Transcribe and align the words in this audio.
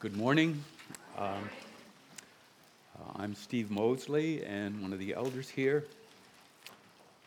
Good 0.00 0.16
morning. 0.16 0.62
Um, 1.16 1.50
uh, 2.96 3.02
I'm 3.16 3.34
Steve 3.34 3.68
Mosley 3.68 4.44
and 4.44 4.80
one 4.80 4.92
of 4.92 5.00
the 5.00 5.12
elders 5.12 5.48
here. 5.48 5.86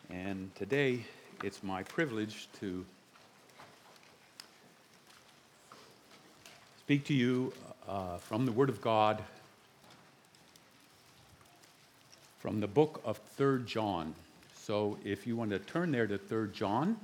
And 0.09 0.55
today 0.55 1.04
it's 1.44 1.63
my 1.63 1.84
privilege 1.84 2.47
to 2.62 2.86
speak 6.79 7.04
to 7.07 7.13
you 7.13 7.52
uh, 7.89 8.15
from 8.20 8.45
the 8.45 8.54
Word 8.54 8.70
of 8.70 8.79
God 8.79 9.21
from 12.39 12.61
the 12.61 12.67
book 12.67 13.01
of 13.03 13.19
3rd 13.38 13.65
John. 13.65 14.15
So 14.55 14.97
if 15.03 15.27
you 15.27 15.35
want 15.35 15.51
to 15.51 15.59
turn 15.59 15.91
there 15.91 16.07
to 16.07 16.17
3rd 16.17 16.53
John 16.53 16.95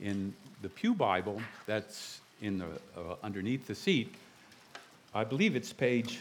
in 0.00 0.34
the 0.60 0.68
Pew 0.68 0.92
Bible, 0.92 1.40
that's 1.66 2.18
in 2.42 2.58
the, 2.58 2.66
uh, 2.96 3.14
underneath 3.22 3.68
the 3.68 3.74
seat, 3.76 4.12
I 5.16 5.24
believe 5.24 5.56
it's 5.56 5.72
page 5.72 6.20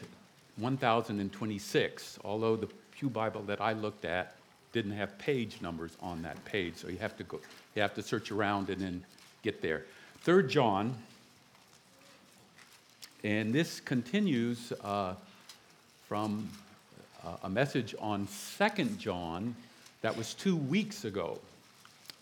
1026, 0.55 2.19
although 2.23 2.55
the 2.55 2.69
Pew 2.97 3.09
Bible 3.09 3.41
that 3.41 3.59
I 3.59 3.73
looked 3.73 4.05
at 4.05 4.37
didn't 4.71 4.93
have 4.93 5.17
page 5.17 5.61
numbers 5.61 5.97
on 6.01 6.21
that 6.21 6.43
page, 6.45 6.77
so 6.77 6.87
you 6.87 6.97
have 6.99 7.17
to 7.17 7.25
go, 7.25 7.41
you 7.75 7.81
have 7.81 7.93
to 7.95 8.01
search 8.01 8.31
around 8.31 8.69
and 8.69 8.81
then 8.81 9.03
get 9.43 9.61
there. 9.61 9.83
Third 10.21 10.49
John, 10.49 10.95
and 13.25 13.53
this 13.53 13.81
continues 13.81 14.71
uh, 14.81 15.15
from 16.07 16.47
uh, 17.25 17.35
a 17.43 17.49
message 17.49 17.95
on 17.99 18.29
Second 18.29 18.97
John 18.97 19.57
that 20.03 20.15
was 20.15 20.33
two 20.33 20.55
weeks 20.55 21.03
ago, 21.03 21.37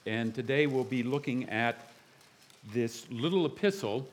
and 0.08 0.34
today 0.34 0.66
we'll 0.66 0.86
be 0.86 1.03
looking 1.03 1.48
at 1.52 1.92
this 2.73 3.05
little 3.12 3.45
epistle 3.45 4.08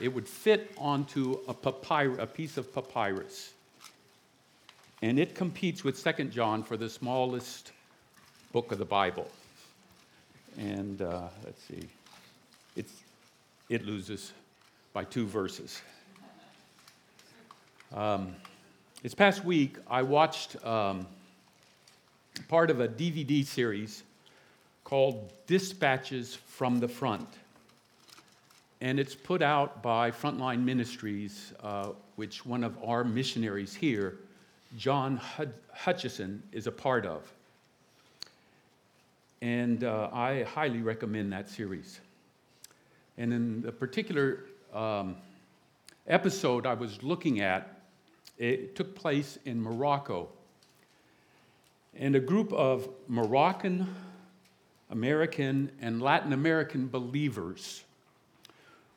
it 0.00 0.08
would 0.08 0.28
fit 0.28 0.72
onto 0.76 1.38
a, 1.46 1.54
papyrus, 1.54 2.18
a 2.18 2.26
piece 2.26 2.56
of 2.56 2.72
papyrus. 2.74 3.52
And 5.02 5.18
it 5.18 5.34
competes 5.34 5.84
with 5.84 5.98
Second 5.98 6.32
John 6.32 6.62
for 6.62 6.76
the 6.76 6.88
smallest 6.88 7.72
book 8.52 8.72
of 8.72 8.78
the 8.78 8.84
Bible. 8.84 9.30
And 10.58 11.02
uh, 11.02 11.28
let's 11.44 11.62
see, 11.62 11.88
it's, 12.76 12.92
it 13.68 13.84
loses 13.84 14.32
by 14.92 15.04
two 15.04 15.26
verses. 15.26 15.80
Um, 17.94 18.34
this 19.02 19.14
past 19.14 19.44
week, 19.44 19.76
I 19.88 20.02
watched 20.02 20.64
um, 20.64 21.06
part 22.48 22.70
of 22.70 22.80
a 22.80 22.88
DVD 22.88 23.44
series 23.44 24.02
called 24.84 25.32
Dispatches 25.46 26.34
from 26.34 26.80
the 26.80 26.88
Front 26.88 27.28
and 28.84 29.00
it's 29.00 29.14
put 29.14 29.40
out 29.40 29.82
by 29.82 30.10
Frontline 30.10 30.62
Ministries, 30.62 31.54
uh, 31.62 31.92
which 32.16 32.44
one 32.44 32.62
of 32.62 32.76
our 32.84 33.02
missionaries 33.02 33.74
here, 33.74 34.18
John 34.76 35.18
Hutchison, 35.72 36.42
is 36.52 36.66
a 36.66 36.70
part 36.70 37.06
of. 37.06 37.22
And 39.40 39.84
uh, 39.84 40.10
I 40.12 40.42
highly 40.42 40.82
recommend 40.82 41.32
that 41.32 41.48
series. 41.48 41.98
And 43.16 43.32
in 43.32 43.62
the 43.62 43.72
particular 43.72 44.40
um, 44.74 45.16
episode 46.06 46.66
I 46.66 46.74
was 46.74 47.02
looking 47.02 47.40
at, 47.40 47.80
it 48.36 48.76
took 48.76 48.94
place 48.94 49.38
in 49.46 49.62
Morocco. 49.62 50.28
And 51.96 52.14
a 52.14 52.20
group 52.20 52.52
of 52.52 52.86
Moroccan, 53.08 53.94
American, 54.90 55.70
and 55.80 56.02
Latin 56.02 56.34
American 56.34 56.88
believers 56.88 57.82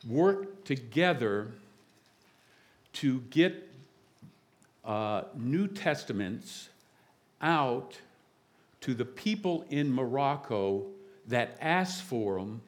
work 0.05 0.63
together 0.65 1.51
to 2.93 3.21
get 3.29 3.69
uh, 4.85 5.23
New 5.35 5.67
Testaments 5.67 6.69
out 7.41 7.99
to 8.81 8.93
the 8.93 9.05
people 9.05 9.65
in 9.69 9.93
Morocco 9.93 10.85
that 11.27 11.57
ask 11.61 12.03
for 12.03 12.39
them 12.39 12.61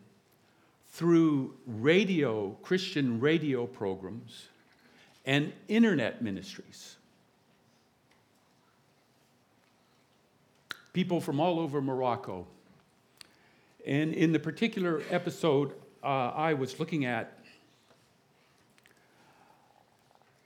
through 0.91 1.55
radio, 1.65 2.57
Christian 2.61 3.19
radio 3.19 3.65
programs, 3.65 4.47
and 5.25 5.53
internet 5.67 6.21
ministries. 6.21 6.97
People 10.91 11.21
from 11.21 11.39
all 11.39 11.59
over 11.59 11.81
Morocco. 11.81 12.47
And 13.85 14.13
in 14.13 14.33
the 14.33 14.39
particular 14.39 15.01
episode 15.09 15.73
uh, 16.03 16.31
I 16.35 16.53
was 16.53 16.79
looking 16.79 17.05
at 17.05 17.37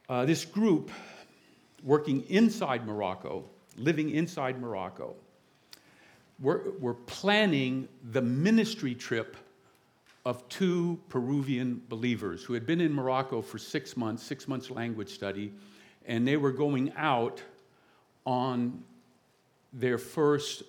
uh, 0.09 0.25
this 0.25 0.46
group 0.46 0.91
working 1.84 2.24
inside 2.30 2.86
Morocco, 2.86 3.44
living 3.78 4.09
inside 4.12 4.59
Morocco. 4.59 5.16
We're, 6.40 6.72
we're 6.80 6.94
planning 6.94 7.88
the 8.12 8.22
ministry 8.22 8.96
trip 8.96 9.38
of 10.25 10.47
two 10.50 11.00
Peruvian 11.09 11.81
believers 11.90 12.44
who 12.44 12.53
had 12.53 12.66
been 12.66 12.81
in 12.81 12.94
Morocco 12.94 13.42
for 13.42 13.58
six 13.58 13.97
months, 13.97 14.24
six 14.24 14.47
months 14.47 14.72
language 14.72 15.09
study, 15.09 15.53
and 16.06 16.28
they 16.28 16.38
were 16.38 16.52
going 16.52 16.94
out 16.96 17.42
on 18.25 18.84
their 19.74 19.97
first 19.97 20.63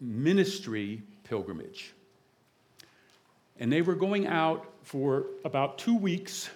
ministry 0.00 1.02
pilgrimage. 1.24 1.92
And 3.58 3.72
they 3.72 3.82
were 3.82 3.94
going 3.94 4.26
out 4.26 4.66
for 4.82 5.26
about 5.44 5.78
two 5.78 5.96
weeks, 5.96 6.48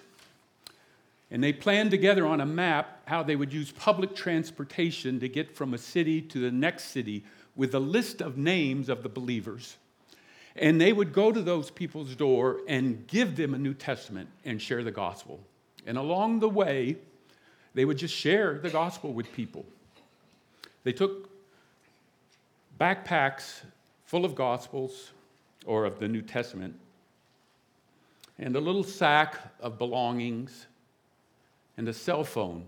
and 1.29 1.43
they 1.43 1.51
planned 1.51 1.91
together 1.91 2.25
on 2.25 2.41
a 2.41 2.45
map 2.45 3.01
how 3.05 3.23
they 3.23 3.35
would 3.35 3.51
use 3.51 3.71
public 3.71 4.15
transportation 4.15 5.19
to 5.19 5.27
get 5.27 5.55
from 5.55 5.73
a 5.73 5.77
city 5.77 6.21
to 6.21 6.39
the 6.39 6.51
next 6.51 6.85
city 6.85 7.23
with 7.55 7.75
a 7.75 7.79
list 7.79 8.21
of 8.21 8.37
names 8.37 8.89
of 8.89 9.03
the 9.03 9.09
believers. 9.09 9.77
And 10.55 10.79
they 10.79 10.93
would 10.93 11.13
go 11.13 11.31
to 11.31 11.41
those 11.41 11.71
people's 11.71 12.15
door 12.15 12.61
and 12.67 13.05
give 13.07 13.35
them 13.35 13.53
a 13.53 13.57
New 13.57 13.73
Testament 13.73 14.29
and 14.45 14.61
share 14.61 14.83
the 14.83 14.91
gospel. 14.91 15.39
And 15.85 15.97
along 15.97 16.39
the 16.39 16.49
way, 16.49 16.97
they 17.73 17.85
would 17.85 17.97
just 17.97 18.13
share 18.13 18.59
the 18.59 18.69
gospel 18.69 19.13
with 19.13 19.31
people. 19.33 19.65
They 20.83 20.93
took 20.93 21.29
backpacks 22.79 23.61
full 24.05 24.25
of 24.25 24.35
gospels 24.35 25.11
or 25.65 25.85
of 25.85 25.99
the 25.99 26.07
New 26.07 26.21
Testament 26.21 26.75
and 28.37 28.55
a 28.55 28.59
little 28.59 28.83
sack 28.83 29.39
of 29.59 29.77
belongings 29.77 30.67
and 31.77 31.87
a 31.87 31.93
cell 31.93 32.23
phone. 32.23 32.65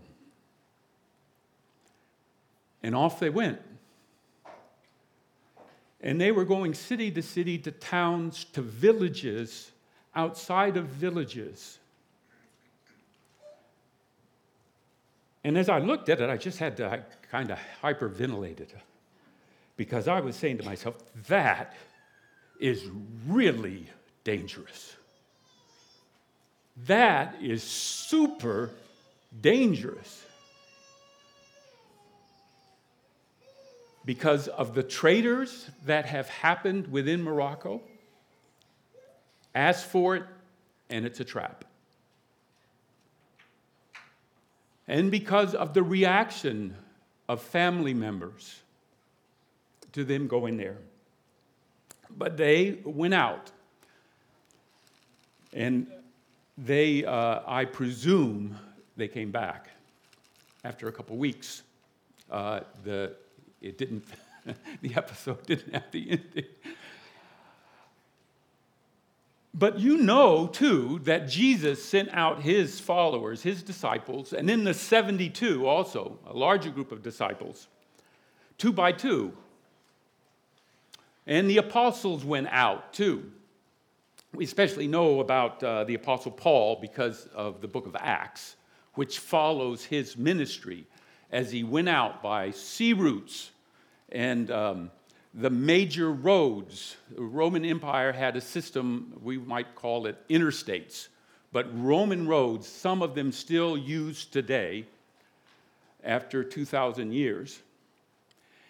And 2.84 2.96
off 2.96 3.20
they 3.20 3.30
went. 3.30 3.60
And 6.02 6.22
they 6.22 6.32
were 6.32 6.46
going 6.46 6.74
city 6.74 7.10
to 7.12 7.22
city, 7.22 7.58
to 7.60 7.72
towns, 7.72 8.46
to 8.54 8.62
villages, 8.62 9.72
outside 10.16 10.78
of 10.78 10.86
villages. 10.86 11.80
And 15.44 15.58
as 15.58 15.70
I 15.70 15.80
looked 15.80 16.10
at 16.10 16.22
it, 16.22 16.30
I 16.30 16.38
just 16.38 16.60
had 16.60 16.78
to 16.78 17.04
kind 17.32 17.52
of 17.52 17.60
hyperventilate 17.82 18.60
it 18.60 18.74
because 19.78 20.08
I 20.08 20.20
was 20.20 20.36
saying 20.36 20.58
to 20.60 20.64
myself, 20.64 20.96
that 21.28 21.76
is 22.60 22.88
really 23.28 23.88
dangerous. 24.24 24.96
That 26.84 27.36
is 27.42 27.64
super 27.64 28.72
dangerous. 29.42 30.24
Because 34.04 34.48
of 34.48 34.76
the 34.76 34.84
traitors 34.84 35.68
that 35.86 36.06
have 36.06 36.30
happened 36.30 36.88
within 36.92 37.24
Morocco, 37.24 37.82
ask 39.56 39.88
for 39.88 40.16
it, 40.16 40.24
and 40.90 41.06
it's 41.06 41.20
a 41.20 41.24
trap. 41.24 41.66
And 44.88 45.10
because 45.10 45.56
of 45.56 45.74
the 45.74 45.82
reaction 45.82 46.76
of 47.28 47.42
family 47.42 47.94
members 47.94 48.62
to 49.94 50.04
them 50.04 50.28
going 50.28 50.58
there. 50.58 50.78
But 52.16 52.38
they 52.38 52.80
went 52.84 53.14
out. 53.14 53.50
And 55.54 55.88
they, 56.58 57.04
uh, 57.06 57.42
I 57.46 57.66
presume, 57.66 58.58
they 58.96 59.08
came 59.08 59.32
back 59.32 59.70
after 60.64 60.88
a 60.88 60.92
couple 60.92 61.18
weeks. 61.18 61.64
Uh, 62.32 62.62
the, 62.84 63.16
it 63.62 63.78
didn't, 63.78 64.06
the 64.82 64.96
episode 64.96 65.46
didn't 65.46 65.74
have 65.74 65.92
the 65.92 66.12
ending. 66.12 66.46
But 69.58 69.80
you 69.80 69.98
know, 69.98 70.48
too, 70.48 71.00
that 71.04 71.30
Jesus 71.30 71.84
sent 71.84 72.10
out 72.12 72.42
his 72.42 72.82
followers, 72.82 73.42
his 73.42 73.64
disciples, 73.64 74.34
and 74.34 74.50
in 74.50 74.66
the 74.66 74.74
72 74.74 75.66
also, 75.66 76.20
a 76.28 76.34
larger 76.34 76.70
group 76.70 76.92
of 76.92 77.02
disciples, 77.02 77.68
two 78.58 78.74
by 78.74 78.92
two. 78.92 79.32
And 81.26 81.50
the 81.50 81.58
apostles 81.58 82.26
went 82.26 82.48
out 82.52 82.92
too. 82.92 83.32
We 84.36 84.44
especially 84.44 84.88
know 84.88 85.22
about 85.22 85.64
uh, 85.64 85.86
the 85.86 85.94
Apostle 85.94 86.32
Paul 86.32 86.78
because 86.82 87.28
of 87.34 87.62
the 87.62 87.68
book 87.68 87.86
of 87.86 87.96
Acts, 87.98 88.58
which 88.96 89.20
follows 89.20 89.84
his 89.84 90.18
ministry 90.18 90.86
as 91.32 91.52
he 91.52 91.64
went 91.64 91.88
out 91.88 92.22
by 92.22 92.52
sea 92.52 92.94
routes 92.94 93.52
and 94.12 94.52
um, 94.52 94.92
the 95.34 95.50
major 95.50 96.12
roads. 96.12 96.98
The 97.16 97.22
Roman 97.22 97.64
Empire 97.64 98.12
had 98.12 98.36
a 98.36 98.42
system, 98.42 99.14
we 99.22 99.38
might 99.38 99.74
call 99.76 100.06
it 100.06 100.18
interstates, 100.28 101.08
but 101.54 101.68
Roman 101.82 102.28
roads, 102.28 102.68
some 102.68 103.02
of 103.02 103.16
them 103.16 103.32
still 103.32 103.78
used 103.78 104.34
today 104.34 104.86
after 106.04 106.44
2,000 106.44 107.14
years. 107.14 107.60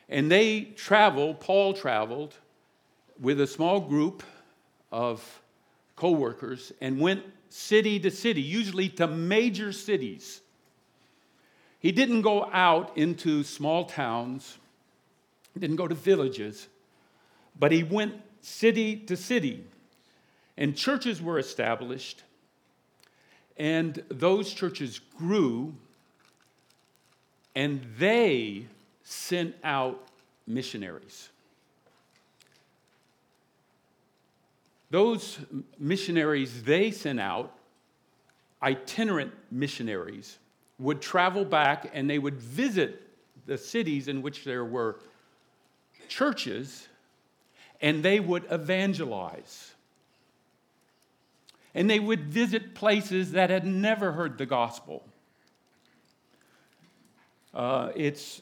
And 0.10 0.30
they 0.32 0.62
traveled, 0.62 1.40
Paul 1.40 1.74
traveled 1.74 2.36
with 3.20 3.42
a 3.42 3.48
small 3.48 3.80
group 3.80 4.22
of 4.92 5.42
co 5.96 6.12
workers 6.12 6.72
and 6.82 7.00
went 7.00 7.24
city 7.50 8.00
to 8.00 8.12
city, 8.12 8.42
usually 8.42 8.90
to 8.90 9.08
major 9.08 9.72
cities. 9.72 10.42
He 11.80 11.92
didn't 11.92 12.22
go 12.22 12.50
out 12.52 12.98
into 12.98 13.44
small 13.44 13.86
towns, 13.86 14.58
didn't 15.58 15.76
go 15.78 15.88
to 15.88 15.96
villages, 15.96 16.68
but 17.58 17.72
he 17.72 17.84
went 17.84 18.16
city 18.42 18.98
to 18.98 19.16
city. 19.16 19.64
And 20.58 20.76
churches 20.76 21.22
were 21.22 21.38
established, 21.38 22.24
and 23.58 24.02
those 24.10 24.54
churches 24.54 25.00
grew, 25.18 25.76
and 27.56 27.86
they 27.98 28.66
sent 29.04 29.56
out 29.64 30.08
missionaries. 30.48 31.30
Those 34.96 35.40
missionaries 35.78 36.64
they 36.64 36.90
sent 36.90 37.20
out, 37.20 37.52
itinerant 38.64 39.34
missionaries, 39.52 40.38
would 40.80 41.02
travel 41.02 41.44
back 41.44 41.92
and 41.94 42.10
they 42.10 42.18
would 42.18 42.40
visit 42.40 43.02
the 43.46 43.58
cities 43.58 44.08
in 44.08 44.22
which 44.22 44.46
there 44.46 44.64
were 44.64 44.96
churches 46.08 46.88
and 47.82 48.04
they 48.04 48.22
would 48.22 48.46
evangelize. 48.50 49.74
And 51.74 51.90
they 51.90 52.00
would 52.00 52.28
visit 52.28 52.74
places 52.74 53.34
that 53.34 53.50
had 53.50 53.66
never 53.66 54.14
heard 54.14 54.38
the 54.38 54.46
gospel. 54.46 55.04
Uh, 57.54 57.92
it's, 57.98 58.42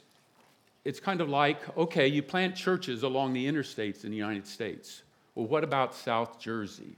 it's 0.86 1.00
kind 1.00 1.20
of 1.20 1.30
like 1.30 1.76
okay, 1.76 2.06
you 2.06 2.22
plant 2.22 2.56
churches 2.56 3.02
along 3.02 3.34
the 3.34 3.48
interstates 3.48 4.04
in 4.04 4.12
the 4.12 4.18
United 4.18 4.46
States. 4.46 5.02
Well, 5.36 5.48
what 5.48 5.64
about 5.64 5.96
South 5.96 6.40
Jersey? 6.40 6.96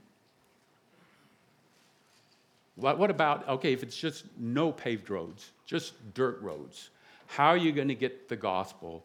What, 2.76 2.98
what 2.98 3.10
about, 3.10 3.48
okay, 3.48 3.72
if 3.72 3.82
it's 3.82 3.96
just 3.96 4.24
no 4.38 4.70
paved 4.70 5.08
roads, 5.08 5.50
just 5.64 5.94
dirt 6.14 6.40
roads, 6.42 6.90
how 7.26 7.48
are 7.48 7.56
you 7.56 7.72
going 7.72 7.88
to 7.88 7.94
get 7.94 8.28
the 8.28 8.36
gospel? 8.36 9.02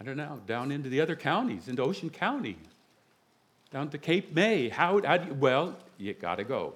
I 0.00 0.04
don't 0.04 0.16
know, 0.16 0.40
down 0.46 0.70
into 0.70 0.88
the 0.88 1.00
other 1.00 1.16
counties, 1.16 1.68
into 1.68 1.82
Ocean 1.82 2.10
County, 2.10 2.56
down 3.70 3.88
to 3.90 3.98
Cape 3.98 4.34
May. 4.34 4.68
How, 4.68 5.00
how 5.02 5.14
you, 5.14 5.34
well, 5.34 5.76
you 5.98 6.14
got 6.14 6.36
to 6.36 6.44
go. 6.44 6.74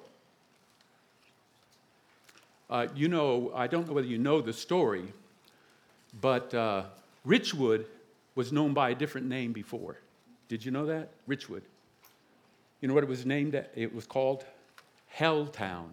Uh, 2.69 2.88
you 2.97 3.06
know, 3.06 3.52
I 3.55 3.69
don't 3.69 3.87
know 3.87 3.93
whether 3.93 4.09
you 4.09 4.19
know 4.19 4.41
the 4.41 4.52
story, 4.52 5.12
but 6.20 6.52
uh, 6.52 6.85
Richwood 7.25 7.85
was 8.37 8.53
known 8.53 8.75
by 8.75 8.91
a 8.91 8.94
different 8.94 9.27
name 9.27 9.53
before. 9.53 9.97
Did 10.47 10.65
you 10.65 10.71
know 10.71 10.87
that? 10.87 11.11
Richwood. 11.29 11.62
You 12.81 12.87
know 12.87 12.94
what 12.94 13.03
it 13.03 13.09
was 13.09 13.27
named? 13.27 13.61
It 13.75 13.93
was 13.93 14.06
called 14.06 14.44
Helltown. 15.19 15.88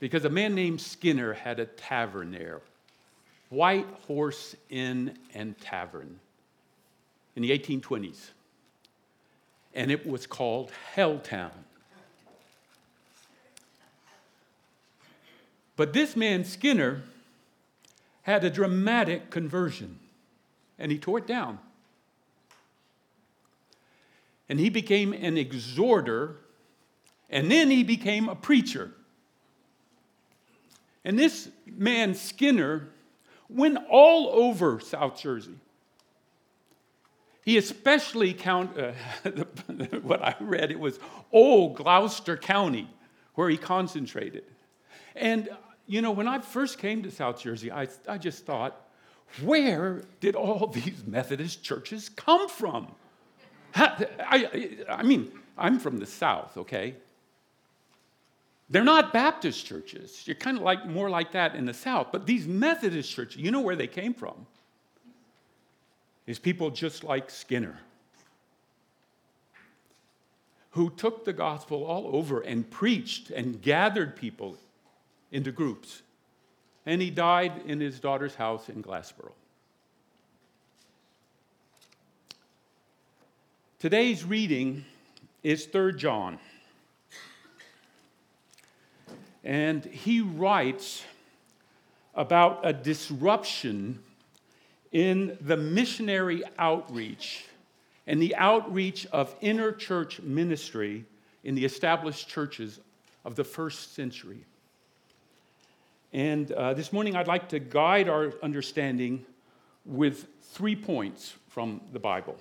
Because 0.00 0.24
a 0.24 0.30
man 0.30 0.54
named 0.54 0.80
Skinner 0.80 1.32
had 1.32 1.58
a 1.58 1.64
tavern 1.64 2.32
there 2.32 2.60
White 3.48 3.86
Horse 4.06 4.54
Inn 4.68 5.16
and 5.32 5.58
Tavern 5.58 6.20
in 7.34 7.42
the 7.42 7.56
1820s. 7.56 8.30
And 9.74 9.90
it 9.90 10.06
was 10.06 10.26
called 10.26 10.70
Helltown. 10.94 11.52
But 15.76 15.92
this 15.92 16.16
man, 16.16 16.44
Skinner, 16.44 17.02
had 18.22 18.44
a 18.44 18.50
dramatic 18.50 19.30
conversion 19.30 20.00
and 20.78 20.92
he 20.92 20.98
tore 20.98 21.18
it 21.18 21.26
down. 21.26 21.58
And 24.48 24.58
he 24.58 24.70
became 24.70 25.12
an 25.12 25.36
exhorter, 25.36 26.36
and 27.28 27.50
then 27.50 27.70
he 27.70 27.84
became 27.84 28.28
a 28.28 28.34
preacher. 28.34 28.92
And 31.04 31.18
this 31.18 31.48
man, 31.66 32.14
Skinner, 32.14 32.88
went 33.48 33.78
all 33.90 34.28
over 34.28 34.80
South 34.80 35.20
Jersey. 35.20 35.58
He 37.44 37.56
especially 37.56 38.34
count 38.34 38.78
uh, 38.78 38.92
what 40.02 40.22
I 40.22 40.34
read. 40.38 40.70
It 40.70 40.78
was 40.78 40.98
old 41.32 41.76
Gloucester 41.76 42.36
County 42.36 42.88
where 43.34 43.48
he 43.48 43.56
concentrated. 43.56 44.44
And 45.16 45.48
you 45.86 46.02
know, 46.02 46.10
when 46.10 46.28
I 46.28 46.40
first 46.40 46.78
came 46.78 47.02
to 47.04 47.10
South 47.10 47.40
Jersey, 47.40 47.72
I, 47.72 47.88
I 48.06 48.18
just 48.18 48.44
thought, 48.44 48.87
where 49.42 50.02
did 50.20 50.34
all 50.34 50.66
these 50.66 51.02
Methodist 51.06 51.62
churches 51.62 52.08
come 52.08 52.48
from? 52.48 52.88
I, 53.74 54.78
I, 54.88 55.02
mean, 55.02 55.30
I'm 55.56 55.78
from 55.78 55.98
the 55.98 56.06
South, 56.06 56.56
okay? 56.56 56.94
They're 58.70 58.84
not 58.84 59.12
Baptist 59.12 59.64
churches. 59.64 60.22
You're 60.26 60.36
kind 60.36 60.56
of 60.56 60.62
like 60.62 60.86
more 60.86 61.08
like 61.08 61.32
that 61.32 61.54
in 61.54 61.64
the 61.64 61.74
South. 61.74 62.08
But 62.12 62.26
these 62.26 62.46
Methodist 62.46 63.10
churches, 63.10 63.40
you 63.40 63.50
know 63.50 63.60
where 63.60 63.76
they 63.76 63.86
came 63.86 64.14
from? 64.14 64.46
Is 66.26 66.38
people 66.38 66.70
just 66.70 67.04
like 67.04 67.30
Skinner, 67.30 67.78
who 70.70 70.90
took 70.90 71.24
the 71.24 71.32
gospel 71.32 71.84
all 71.84 72.14
over 72.14 72.40
and 72.40 72.68
preached 72.70 73.30
and 73.30 73.62
gathered 73.62 74.14
people 74.14 74.58
into 75.32 75.50
groups 75.50 76.02
and 76.88 77.02
he 77.02 77.10
died 77.10 77.52
in 77.66 77.80
his 77.80 78.00
daughter's 78.00 78.34
house 78.34 78.70
in 78.70 78.82
Glassboro. 78.82 79.32
Today's 83.78 84.24
reading 84.24 84.86
is 85.42 85.66
3 85.66 85.96
John. 85.96 86.38
And 89.44 89.84
he 89.84 90.22
writes 90.22 91.04
about 92.14 92.60
a 92.66 92.72
disruption 92.72 93.98
in 94.90 95.36
the 95.42 95.58
missionary 95.58 96.42
outreach 96.58 97.44
and 98.06 98.20
the 98.20 98.34
outreach 98.36 99.04
of 99.12 99.36
inner 99.42 99.72
church 99.72 100.22
ministry 100.22 101.04
in 101.44 101.54
the 101.54 101.66
established 101.66 102.30
churches 102.30 102.80
of 103.26 103.36
the 103.36 103.44
first 103.44 103.94
century. 103.94 104.46
And 106.12 106.50
uh, 106.52 106.72
this 106.72 106.92
morning, 106.92 107.16
I'd 107.16 107.26
like 107.26 107.50
to 107.50 107.58
guide 107.58 108.08
our 108.08 108.32
understanding 108.42 109.26
with 109.84 110.26
three 110.42 110.74
points 110.74 111.34
from 111.48 111.82
the 111.92 111.98
Bible, 111.98 112.36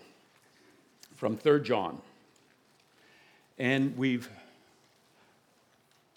from 1.15 1.35
3 1.35 1.61
John. 1.61 1.97
And 3.57 3.97
we've, 3.97 4.29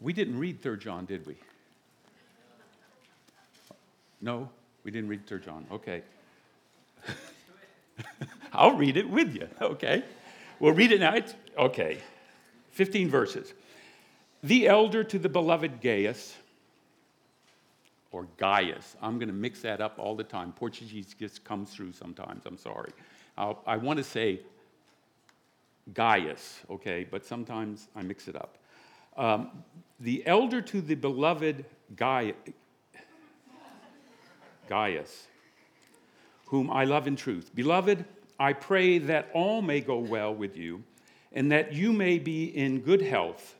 we 0.00 0.12
didn't 0.12 0.38
read 0.38 0.62
3 0.62 0.78
John, 0.78 1.06
did 1.06 1.26
we? 1.26 1.36
No, 4.20 4.48
we 4.84 4.92
didn't 4.92 5.08
read 5.08 5.26
3 5.26 5.40
John. 5.40 5.66
Okay. 5.72 6.02
I'll 8.52 8.76
read 8.76 8.96
it 8.96 9.10
with 9.10 9.34
you, 9.34 9.48
okay? 9.60 10.04
We'll 10.60 10.74
read 10.74 10.92
it 10.92 11.00
now. 11.00 11.14
It's, 11.14 11.34
okay. 11.58 11.98
15 12.72 13.08
verses. 13.08 13.52
The 14.44 14.68
elder 14.68 15.02
to 15.02 15.18
the 15.18 15.28
beloved 15.28 15.80
Gaius 15.80 16.36
or 18.12 18.26
Gaius. 18.36 18.96
I'm 19.00 19.18
going 19.18 19.28
to 19.28 19.34
mix 19.34 19.62
that 19.62 19.80
up 19.80 19.98
all 19.98 20.14
the 20.14 20.24
time. 20.24 20.52
Portuguese 20.52 21.14
just 21.18 21.44
comes 21.44 21.70
through 21.70 21.92
sometimes. 21.92 22.44
I'm 22.46 22.58
sorry. 22.58 22.92
I'll, 23.38 23.62
i 23.66 23.76
want 23.76 23.98
to 23.98 24.04
say 24.04 24.40
Gaius, 25.94 26.60
okay, 26.68 27.06
but 27.08 27.24
sometimes 27.24 27.88
I 27.94 28.02
mix 28.02 28.28
it 28.28 28.36
up. 28.36 28.58
Um, 29.16 29.50
the 29.98 30.26
elder 30.26 30.60
to 30.62 30.80
the 30.80 30.94
beloved 30.94 31.64
Gaius, 31.96 32.36
Gaius, 34.68 35.26
whom 36.46 36.70
I 36.70 36.84
love 36.84 37.06
in 37.06 37.16
truth. 37.16 37.50
Beloved, 37.54 38.04
I 38.38 38.52
pray 38.52 38.98
that 38.98 39.30
all 39.34 39.62
may 39.62 39.80
go 39.80 39.98
well 39.98 40.34
with 40.34 40.56
you, 40.56 40.82
and 41.32 41.50
that 41.52 41.72
you 41.72 41.92
may 41.92 42.18
be 42.18 42.44
in 42.44 42.80
good 42.80 43.02
health 43.02 43.56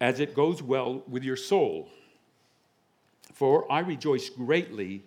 as 0.00 0.20
it 0.20 0.34
goes 0.34 0.62
well 0.62 1.02
with 1.08 1.24
your 1.24 1.36
soul 1.36 1.88
for 3.38 3.70
I 3.70 3.78
rejoiced 3.78 4.36
greatly 4.36 5.04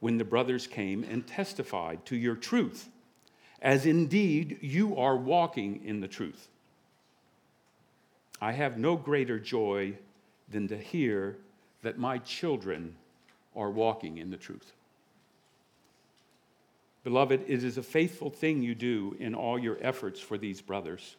when 0.00 0.18
the 0.18 0.24
brothers 0.24 0.66
came 0.66 1.04
and 1.04 1.26
testified 1.26 2.04
to 2.04 2.16
your 2.16 2.36
truth, 2.36 2.90
as 3.62 3.86
indeed 3.86 4.58
you 4.60 4.98
are 4.98 5.16
walking 5.16 5.82
in 5.82 6.00
the 6.00 6.06
truth. 6.06 6.48
I 8.42 8.52
have 8.52 8.76
no 8.76 8.94
greater 8.94 9.38
joy 9.38 9.94
than 10.50 10.68
to 10.68 10.76
hear 10.76 11.38
that 11.80 11.96
my 11.96 12.18
children 12.18 12.94
are 13.56 13.70
walking 13.70 14.18
in 14.18 14.28
the 14.28 14.36
truth. 14.36 14.74
Beloved, 17.04 17.42
it 17.48 17.64
is 17.64 17.78
a 17.78 17.82
faithful 17.82 18.28
thing 18.28 18.60
you 18.60 18.74
do 18.74 19.16
in 19.18 19.34
all 19.34 19.58
your 19.58 19.78
efforts 19.80 20.20
for 20.20 20.36
these 20.36 20.60
brothers, 20.60 21.16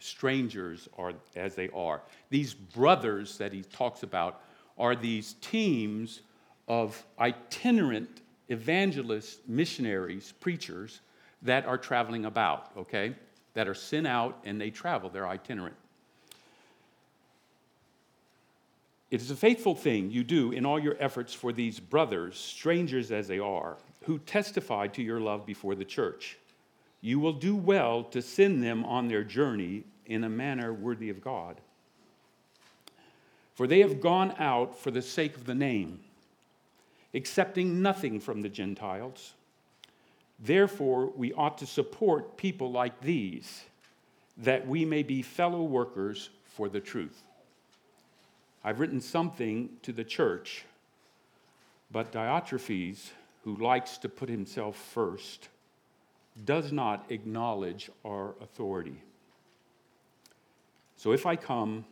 strangers 0.00 0.86
are 0.98 1.14
as 1.34 1.54
they 1.54 1.70
are. 1.70 2.02
These 2.28 2.52
brothers 2.52 3.38
that 3.38 3.54
he 3.54 3.62
talks 3.62 4.02
about 4.02 4.42
are 4.78 4.96
these 4.96 5.34
teams 5.40 6.20
of 6.68 7.04
itinerant 7.18 8.22
evangelists, 8.48 9.38
missionaries, 9.46 10.32
preachers 10.40 11.00
that 11.42 11.66
are 11.66 11.78
traveling 11.78 12.24
about, 12.24 12.70
okay? 12.76 13.14
That 13.54 13.68
are 13.68 13.74
sent 13.74 14.06
out 14.06 14.40
and 14.44 14.60
they 14.60 14.70
travel, 14.70 15.10
they're 15.10 15.28
itinerant. 15.28 15.76
It 19.10 19.20
is 19.20 19.30
a 19.30 19.36
faithful 19.36 19.76
thing 19.76 20.10
you 20.10 20.24
do 20.24 20.50
in 20.50 20.66
all 20.66 20.78
your 20.78 20.96
efforts 20.98 21.32
for 21.32 21.52
these 21.52 21.78
brothers, 21.78 22.36
strangers 22.36 23.12
as 23.12 23.28
they 23.28 23.38
are, 23.38 23.76
who 24.04 24.18
testify 24.18 24.88
to 24.88 25.02
your 25.02 25.20
love 25.20 25.46
before 25.46 25.74
the 25.76 25.84
church. 25.84 26.36
You 27.00 27.20
will 27.20 27.34
do 27.34 27.54
well 27.54 28.02
to 28.04 28.20
send 28.20 28.62
them 28.62 28.84
on 28.84 29.08
their 29.08 29.22
journey 29.22 29.84
in 30.06 30.24
a 30.24 30.28
manner 30.28 30.72
worthy 30.72 31.10
of 31.10 31.20
God. 31.20 31.60
For 33.54 33.66
they 33.66 33.80
have 33.80 34.00
gone 34.00 34.34
out 34.38 34.78
for 34.78 34.90
the 34.90 35.02
sake 35.02 35.36
of 35.36 35.44
the 35.44 35.54
name, 35.54 36.00
accepting 37.14 37.80
nothing 37.82 38.18
from 38.20 38.42
the 38.42 38.48
Gentiles. 38.48 39.34
Therefore, 40.40 41.06
we 41.16 41.32
ought 41.32 41.58
to 41.58 41.66
support 41.66 42.36
people 42.36 42.72
like 42.72 43.00
these, 43.00 43.64
that 44.36 44.66
we 44.66 44.84
may 44.84 45.04
be 45.04 45.22
fellow 45.22 45.62
workers 45.62 46.30
for 46.44 46.68
the 46.68 46.80
truth. 46.80 47.22
I've 48.64 48.80
written 48.80 49.00
something 49.00 49.68
to 49.82 49.92
the 49.92 50.04
church, 50.04 50.64
but 51.92 52.10
Diotrephes, 52.10 53.10
who 53.44 53.56
likes 53.56 53.98
to 53.98 54.08
put 54.08 54.28
himself 54.28 54.76
first, 54.76 55.48
does 56.44 56.72
not 56.72 57.04
acknowledge 57.10 57.90
our 58.04 58.34
authority. 58.40 58.96
So 60.96 61.12
if 61.12 61.26
I 61.26 61.36
come, 61.36 61.84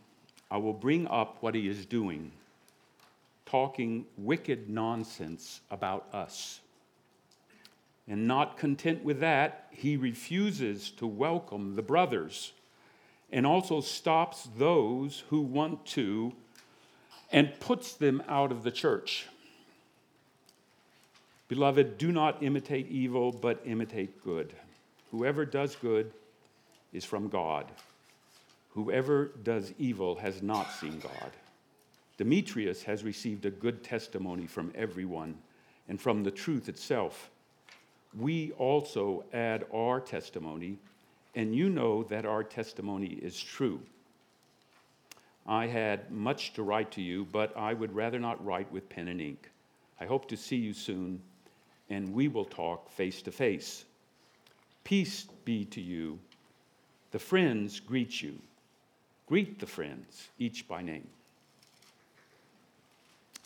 I 0.52 0.58
will 0.58 0.74
bring 0.74 1.06
up 1.06 1.38
what 1.40 1.54
he 1.54 1.66
is 1.66 1.86
doing, 1.86 2.30
talking 3.46 4.04
wicked 4.18 4.68
nonsense 4.68 5.62
about 5.70 6.12
us. 6.12 6.60
And 8.06 8.28
not 8.28 8.58
content 8.58 9.02
with 9.02 9.20
that, 9.20 9.68
he 9.70 9.96
refuses 9.96 10.90
to 10.90 11.06
welcome 11.06 11.74
the 11.74 11.80
brothers 11.80 12.52
and 13.32 13.46
also 13.46 13.80
stops 13.80 14.46
those 14.58 15.24
who 15.30 15.40
want 15.40 15.86
to 15.86 16.34
and 17.32 17.58
puts 17.58 17.94
them 17.94 18.22
out 18.28 18.52
of 18.52 18.62
the 18.62 18.70
church. 18.70 19.28
Beloved, 21.48 21.96
do 21.96 22.12
not 22.12 22.42
imitate 22.42 22.90
evil, 22.90 23.32
but 23.32 23.62
imitate 23.64 24.22
good. 24.22 24.52
Whoever 25.12 25.46
does 25.46 25.76
good 25.76 26.12
is 26.92 27.06
from 27.06 27.30
God. 27.30 27.72
Whoever 28.74 29.32
does 29.42 29.74
evil 29.78 30.16
has 30.16 30.42
not 30.42 30.72
seen 30.72 30.98
God. 30.98 31.32
Demetrius 32.16 32.82
has 32.84 33.04
received 33.04 33.44
a 33.44 33.50
good 33.50 33.82
testimony 33.82 34.46
from 34.46 34.72
everyone 34.74 35.36
and 35.88 36.00
from 36.00 36.22
the 36.22 36.30
truth 36.30 36.68
itself. 36.68 37.30
We 38.18 38.52
also 38.52 39.24
add 39.32 39.64
our 39.74 40.00
testimony, 40.00 40.78
and 41.34 41.54
you 41.54 41.68
know 41.68 42.02
that 42.04 42.24
our 42.24 42.44
testimony 42.44 43.18
is 43.22 43.38
true. 43.38 43.80
I 45.46 45.66
had 45.66 46.10
much 46.10 46.52
to 46.54 46.62
write 46.62 46.92
to 46.92 47.02
you, 47.02 47.26
but 47.32 47.56
I 47.56 47.74
would 47.74 47.94
rather 47.94 48.18
not 48.18 48.44
write 48.44 48.70
with 48.70 48.88
pen 48.88 49.08
and 49.08 49.20
ink. 49.20 49.50
I 50.00 50.06
hope 50.06 50.28
to 50.28 50.36
see 50.36 50.56
you 50.56 50.72
soon, 50.72 51.20
and 51.90 52.12
we 52.14 52.28
will 52.28 52.44
talk 52.44 52.90
face 52.90 53.20
to 53.22 53.32
face. 53.32 53.84
Peace 54.84 55.26
be 55.44 55.64
to 55.66 55.80
you. 55.80 56.18
The 57.10 57.18
friends 57.18 57.80
greet 57.80 58.22
you. 58.22 58.38
Greet 59.32 59.58
the 59.58 59.66
friends, 59.66 60.28
each 60.38 60.68
by 60.68 60.82
name. 60.82 61.08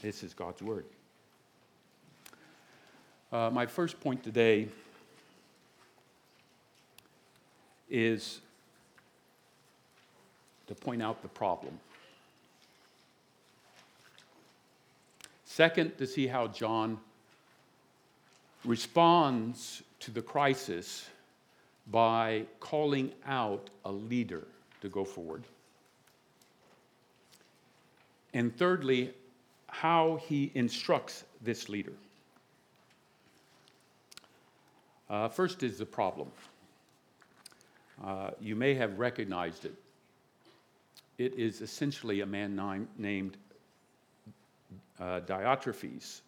This 0.03 0.25
is 0.25 0.35
God's 0.35 0.61
word. 0.61 0.85
Uh, 3.31 3.51
my 3.53 3.67
first 3.67 4.01
point 4.01 4.25
today 4.25 4.67
is 7.89 8.41
to 10.67 10.75
point 10.75 11.05
out 11.05 11.23
the 11.23 11.29
problem. 11.29 11.79
Second, 15.45 15.97
to 15.99 16.07
see 16.09 16.27
how 16.27 16.49
John 16.49 16.99
responds 18.65 19.85
to 20.01 20.11
the 20.11 20.23
crisis 20.23 21.09
by 21.87 22.47
calling 22.59 23.13
out 23.25 23.71
a 23.85 23.93
leader 23.93 24.49
to 24.81 24.89
go 24.89 25.05
forward. 25.05 25.45
And 28.37 28.55
thirdly, 28.55 29.15
how 29.69 30.17
he 30.29 30.53
instructs 30.55 31.25
this 31.41 31.71
leader. 31.71 31.95
Uh, 35.09 35.29
first 35.31 35.63
is 35.63 35.79
the 35.79 35.87
problem. 35.87 36.31
Uh, 38.05 38.33
you 38.39 38.55
may 38.55 38.75
have 38.75 38.99
recognized 38.99 39.65
it. 39.65 39.75
It 41.17 41.33
is 41.39 41.63
essentially 41.63 42.21
a 42.21 42.27
man 42.27 42.55
named 42.99 43.39
uh, 45.01 45.21
Diotrephes. 45.21 46.21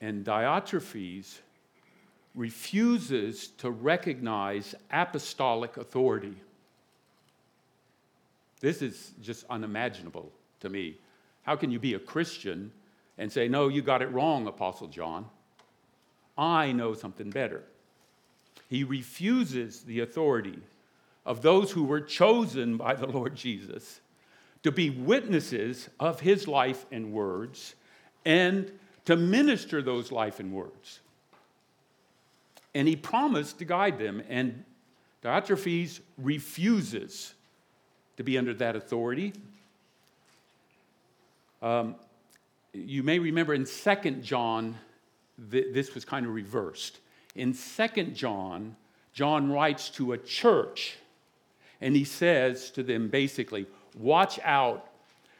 And 0.00 0.24
Diotrephes 0.24 1.38
refuses 2.34 3.46
to 3.58 3.70
recognize 3.70 4.74
apostolic 4.90 5.76
authority. 5.76 6.34
This 8.60 8.82
is 8.82 9.12
just 9.22 9.44
unimaginable 9.48 10.32
to 10.60 10.68
me. 10.68 10.96
How 11.42 11.56
can 11.56 11.70
you 11.70 11.78
be 11.78 11.94
a 11.94 11.98
Christian 11.98 12.72
and 13.16 13.30
say, 13.30 13.48
No, 13.48 13.68
you 13.68 13.82
got 13.82 14.02
it 14.02 14.12
wrong, 14.12 14.46
Apostle 14.46 14.88
John? 14.88 15.26
I 16.36 16.72
know 16.72 16.94
something 16.94 17.30
better. 17.30 17.64
He 18.68 18.84
refuses 18.84 19.82
the 19.82 20.00
authority 20.00 20.58
of 21.24 21.42
those 21.42 21.72
who 21.72 21.84
were 21.84 22.00
chosen 22.00 22.76
by 22.76 22.94
the 22.94 23.06
Lord 23.06 23.34
Jesus 23.34 24.00
to 24.62 24.72
be 24.72 24.90
witnesses 24.90 25.88
of 25.98 26.20
his 26.20 26.46
life 26.48 26.86
and 26.90 27.12
words 27.12 27.74
and 28.24 28.70
to 29.04 29.16
minister 29.16 29.80
those 29.82 30.12
life 30.12 30.40
and 30.40 30.52
words. 30.52 31.00
And 32.74 32.86
he 32.86 32.96
promised 32.96 33.58
to 33.58 33.64
guide 33.64 33.98
them, 33.98 34.22
and 34.28 34.64
Diotrephes 35.22 36.00
refuses 36.18 37.34
to 38.16 38.22
be 38.22 38.36
under 38.36 38.52
that 38.54 38.76
authority. 38.76 39.32
Um, 41.62 41.96
you 42.72 43.02
may 43.02 43.18
remember 43.18 43.54
in 43.54 43.66
2 43.66 44.10
John, 44.22 44.76
th- 45.50 45.72
this 45.72 45.94
was 45.94 46.04
kind 46.04 46.26
of 46.26 46.34
reversed. 46.34 46.98
In 47.34 47.54
2 47.54 48.02
John, 48.12 48.76
John 49.12 49.50
writes 49.50 49.90
to 49.90 50.12
a 50.12 50.18
church, 50.18 50.96
and 51.80 51.96
he 51.96 52.04
says 52.04 52.70
to 52.70 52.82
them 52.82 53.08
basically, 53.08 53.66
watch 53.96 54.38
out 54.44 54.88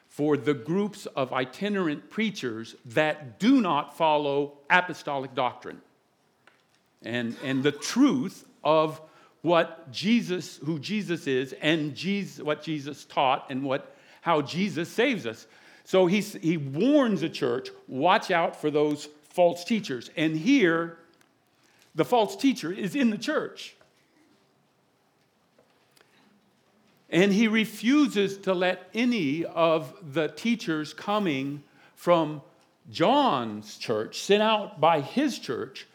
for 0.09 0.37
the 0.37 0.55
groups 0.55 1.07
of 1.07 1.33
itinerant 1.33 2.11
preachers 2.11 2.75
that 2.87 3.39
do 3.39 3.61
not 3.61 3.97
follow 3.97 4.59
apostolic 4.71 5.35
doctrine 5.35 5.81
and, 7.03 7.37
and 7.45 7.63
the 7.63 7.73
truth 7.73 8.45
of 8.65 9.01
what 9.43 9.91
Jesus, 9.93 10.59
who 10.59 10.79
Jesus 10.79 11.27
is, 11.27 11.55
and 11.61 11.95
Jesus, 11.95 12.43
what 12.43 12.63
Jesus 12.63 13.05
taught, 13.05 13.47
and 13.51 13.63
what, 13.63 13.95
how 14.21 14.43
Jesus 14.43 14.89
saves 14.89 15.27
us. 15.27 15.47
So 15.89 16.05
he's, 16.05 16.35
he 16.35 16.59
warns 16.59 17.23
the 17.23 17.31
church 17.31 17.71
watch 17.87 18.31
out 18.31 18.61
for 18.61 18.71
those 18.71 19.09
false 19.31 19.65
teachers. 19.65 20.11
And 20.19 20.37
here, 20.37 20.99
the 21.95 22.05
false 22.05 22.37
teacher 22.37 22.71
is 22.71 22.95
in 22.95 23.09
the 23.09 23.17
church. 23.17 23.75
And 27.09 27.33
he 27.33 27.49
refuses 27.49 28.37
to 28.41 28.53
let 28.53 28.91
any 28.93 29.47
of 29.47 29.95
the 30.13 30.29
teachers 30.29 30.93
coming 30.93 31.63
from 31.97 32.43
John's 32.91 33.79
church, 33.79 34.21
sent 34.21 34.43
out 34.43 34.83
by 34.83 35.01
his 35.01 35.39
church, 35.39 35.87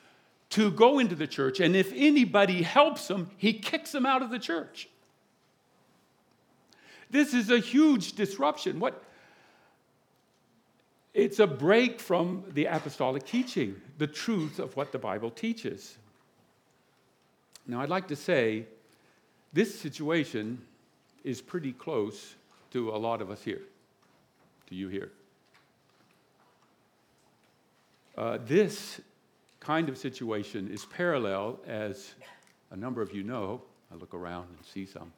to 0.50 0.72
go 0.72 0.98
into 0.98 1.14
the 1.14 1.28
church. 1.28 1.60
And 1.60 1.76
if 1.76 1.94
anybody 1.96 2.64
helps 2.64 3.08
him, 3.12 3.30
he 3.38 3.54
kicks 3.54 3.92
them 3.92 4.08
out 4.08 4.24
of 4.24 4.32
the 4.32 4.40
church. 4.40 4.90
This 7.12 7.36
is 7.36 7.52
a 7.52 7.60
huge 7.60 8.14
disruption. 8.14 8.80
What? 8.80 9.00
It's 11.13 11.39
a 11.39 11.46
break 11.46 12.00
from 12.00 12.43
the 12.53 12.65
apostolic 12.65 13.24
teaching, 13.24 13.79
the 14.00 14.08
truth 14.08 14.58
of 14.58 14.75
what 14.75 14.91
the 14.91 14.98
Bible 14.98 15.29
teaches. 15.29 15.98
Now, 17.67 17.82
I'd 17.82 17.89
like 17.89 18.08
to 18.08 18.15
say 18.15 18.65
this 19.53 19.79
situation 19.79 20.60
is 21.24 21.39
pretty 21.39 21.72
close 21.72 22.36
to 22.72 22.89
a 22.89 22.98
lot 22.98 23.22
of 23.22 23.29
us 23.29 23.43
here, 23.43 23.62
to 24.67 24.75
you 24.75 24.88
here. 24.88 25.12
Uh, 28.17 28.39
this 28.46 29.00
kind 29.60 29.89
of 29.89 29.98
situation 29.98 30.67
is 30.72 30.86
parallel, 30.86 31.60
as 31.67 32.15
a 32.72 32.75
number 32.75 33.01
of 33.01 33.13
you 33.13 33.24
know, 33.24 33.62
I 33.91 33.96
look 33.96 34.15
around 34.15 34.48
and 34.50 34.65
see 34.65 34.86
some, 34.86 35.13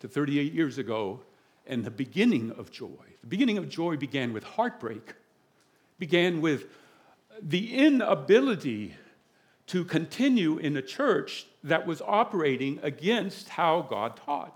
to 0.00 0.08
38 0.08 0.52
years 0.52 0.78
ago 0.78 1.20
and 1.66 1.84
the 1.84 1.90
beginning 1.90 2.52
of 2.52 2.70
joy. 2.70 3.04
The 3.22 3.26
beginning 3.26 3.58
of 3.58 3.68
joy 3.68 3.96
began 3.96 4.32
with 4.32 4.44
heartbreak, 4.44 5.14
began 5.98 6.40
with 6.40 6.66
the 7.40 7.74
inability 7.74 8.94
to 9.66 9.84
continue 9.84 10.58
in 10.58 10.76
a 10.76 10.82
church 10.82 11.46
that 11.62 11.86
was 11.86 12.02
operating 12.02 12.78
against 12.82 13.48
how 13.48 13.82
God 13.82 14.16
taught. 14.16 14.54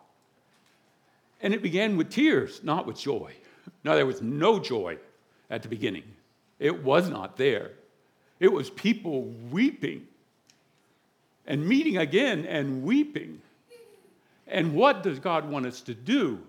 And 1.40 1.54
it 1.54 1.62
began 1.62 1.96
with 1.96 2.10
tears, 2.10 2.60
not 2.62 2.86
with 2.86 2.98
joy. 2.98 3.32
No, 3.84 3.94
there 3.94 4.06
was 4.06 4.20
no 4.20 4.58
joy 4.58 4.98
at 5.50 5.62
the 5.62 5.68
beginning. 5.68 6.04
It 6.58 6.82
was 6.82 7.08
not 7.08 7.36
there. 7.36 7.72
It 8.40 8.52
was 8.52 8.70
people 8.70 9.22
weeping 9.50 10.06
and 11.46 11.66
meeting 11.66 11.96
again 11.96 12.44
and 12.44 12.82
weeping. 12.82 13.40
And 14.46 14.74
what 14.74 15.02
does 15.02 15.18
God 15.18 15.48
want 15.48 15.66
us 15.66 15.80
to 15.82 15.94
do? 15.94 16.40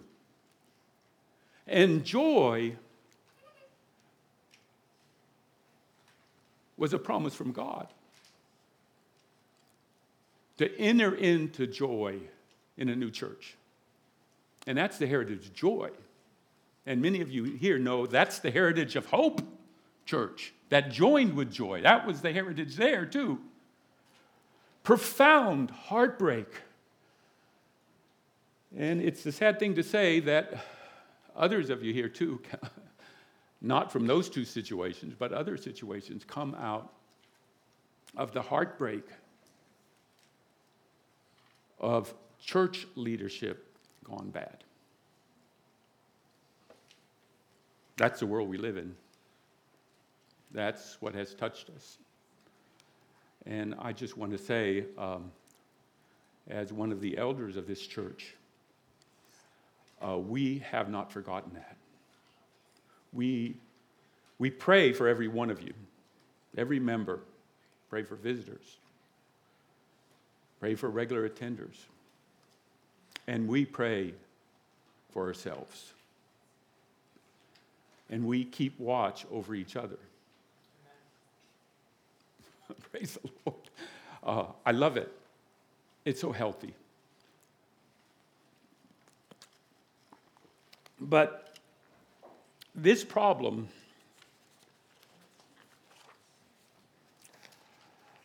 And 1.70 2.04
joy 2.04 2.76
was 6.78 6.94
a 6.94 7.00
promise 7.00 7.36
from 7.36 7.52
God 7.52 7.88
to 10.58 10.76
enter 10.80 11.14
into 11.14 11.68
joy 11.68 12.20
in 12.78 12.90
a 12.90 12.96
new 12.96 13.12
church. 13.12 13.56
And 14.66 14.78
that's 14.78 14.98
the 14.98 15.06
heritage 15.06 15.46
of 15.46 15.54
joy. 15.54 15.90
And 16.88 17.02
many 17.02 17.22
of 17.22 17.30
you 17.30 17.44
here 17.44 17.78
know 17.78 18.08
that's 18.08 18.40
the 18.40 18.50
heritage 18.50 18.96
of 18.96 19.06
hope 19.06 19.42
church 20.06 20.54
that 20.70 20.90
joined 20.90 21.36
with 21.36 21.52
joy. 21.52 21.82
That 21.82 22.08
was 22.08 22.22
the 22.22 22.34
heritage 22.34 22.78
there, 22.78 23.06
too. 23.06 23.40
Profound 24.84 25.70
heartbreak. 25.70 26.48
And 28.76 29.02
it's 29.02 29.24
a 29.26 29.32
sad 29.32 29.60
thing 29.60 29.76
to 29.76 29.84
say 29.84 30.20
that 30.22 30.66
others 31.36 31.70
of 31.70 31.84
you 31.84 31.94
here, 31.94 32.10
too, 32.10 32.42
not 33.62 33.92
from 33.92 34.08
those 34.08 34.30
two 34.30 34.46
situations, 34.46 35.14
but 35.18 35.32
other 35.32 35.58
situations, 35.58 36.24
come 36.26 36.56
out 36.60 36.94
of 38.18 38.32
the 38.32 38.42
heartbreak 38.42 39.04
of 41.80 42.14
church 42.40 42.88
leadership 42.96 43.66
gone 44.04 44.30
bad. 44.30 44.64
That's 47.98 48.20
the 48.20 48.26
world 48.26 48.50
we 48.50 48.58
live 48.58 48.78
in. 48.78 48.96
That's 50.52 50.98
what 51.02 51.14
has 51.16 51.36
touched 51.36 51.70
us. 51.76 51.98
And 53.46 53.76
I 53.80 53.94
just 53.94 54.18
want 54.18 54.32
to 54.32 54.38
say, 54.38 54.86
um, 54.98 55.32
as 56.50 56.74
one 56.74 56.92
of 56.92 57.02
the 57.02 57.18
elders 57.18 57.56
of 57.56 57.68
this 57.68 57.86
church, 57.86 58.36
uh, 60.06 60.18
we 60.18 60.60
have 60.60 60.90
not 60.90 61.12
forgotten 61.12 61.54
that. 61.54 61.76
We, 63.12 63.56
we 64.38 64.50
pray 64.50 64.94
for 64.94 65.08
every 65.08 65.28
one 65.28 65.50
of 65.50 65.62
you, 65.62 65.74
every 66.58 66.80
member, 66.80 67.22
pray 67.90 68.04
for 68.04 68.16
visitors, 68.16 68.78
pray 70.60 70.76
for 70.76 70.90
regular 70.90 71.28
attenders, 71.28 71.86
and 73.28 73.48
we 73.48 73.66
pray 73.66 74.14
for 75.12 75.28
ourselves. 75.28 75.94
And 78.12 78.26
we 78.26 78.44
keep 78.44 78.80
watch 78.80 79.26
over 79.32 79.54
each 79.54 79.76
other. 79.76 80.00
Praise 82.92 83.18
the 83.22 83.30
Lord. 83.46 83.70
Uh, 84.24 84.52
I 84.66 84.72
love 84.72 84.98
it. 84.98 85.12
It's 86.06 86.22
so 86.22 86.32
healthy. 86.32 86.74
But 91.00 91.58
this 92.76 93.04
problem 93.04 93.70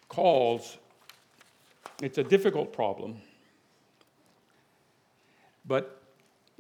calls, 0.09 0.79
it's 2.01 2.19
a 2.19 2.25
difficult 2.25 2.73
problem, 2.73 3.17
but 5.67 6.03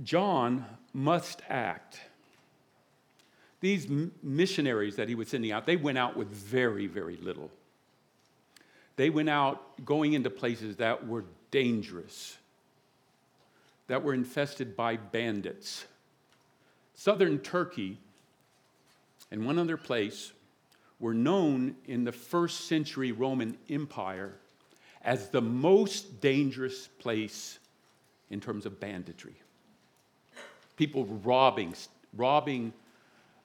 John 0.02 0.64
must 0.92 1.42
act. 1.48 2.00
These 3.60 3.88
missionaries 4.22 4.96
that 4.96 5.08
he 5.08 5.14
was 5.14 5.28
sending 5.28 5.52
out, 5.52 5.66
they 5.66 5.76
went 5.76 5.98
out 5.98 6.16
with 6.16 6.28
very, 6.28 6.86
very 6.86 7.16
little. 7.16 7.50
They 8.96 9.10
went 9.10 9.28
out 9.28 9.84
going 9.84 10.12
into 10.12 10.30
places 10.30 10.76
that 10.76 11.06
were 11.06 11.24
dangerous, 11.50 12.36
that 13.86 14.02
were 14.02 14.14
infested 14.14 14.76
by 14.76 14.96
bandits. 14.96 15.86
Southern 16.94 17.38
Turkey 17.38 17.98
and 19.30 19.44
one 19.44 19.58
other 19.58 19.76
place 19.76 20.32
were 21.00 21.14
known 21.14 21.74
in 21.86 22.04
the 22.04 22.12
first 22.12 22.62
century 22.62 23.12
Roman 23.12 23.58
Empire 23.68 24.34
as 25.02 25.28
the 25.28 25.40
most 25.40 26.20
dangerous 26.20 26.86
place 26.86 27.58
in 28.30 28.40
terms 28.40 28.64
of 28.64 28.80
banditry. 28.80 29.34
People 30.76 31.04
robbing, 31.06 31.74
robbing 32.16 32.72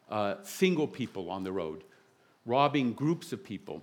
uh, 0.09 0.35
single 0.43 0.87
people 0.87 1.29
on 1.29 1.43
the 1.43 1.51
road, 1.51 1.83
robbing 2.45 2.93
groups 2.93 3.33
of 3.33 3.43
people. 3.43 3.81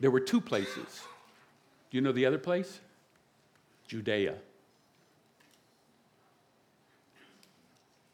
There 0.00 0.10
were 0.10 0.20
two 0.20 0.40
places. 0.40 1.02
Do 1.90 1.98
you 1.98 2.00
know 2.00 2.12
the 2.12 2.26
other 2.26 2.38
place? 2.38 2.80
Judea. 3.86 4.36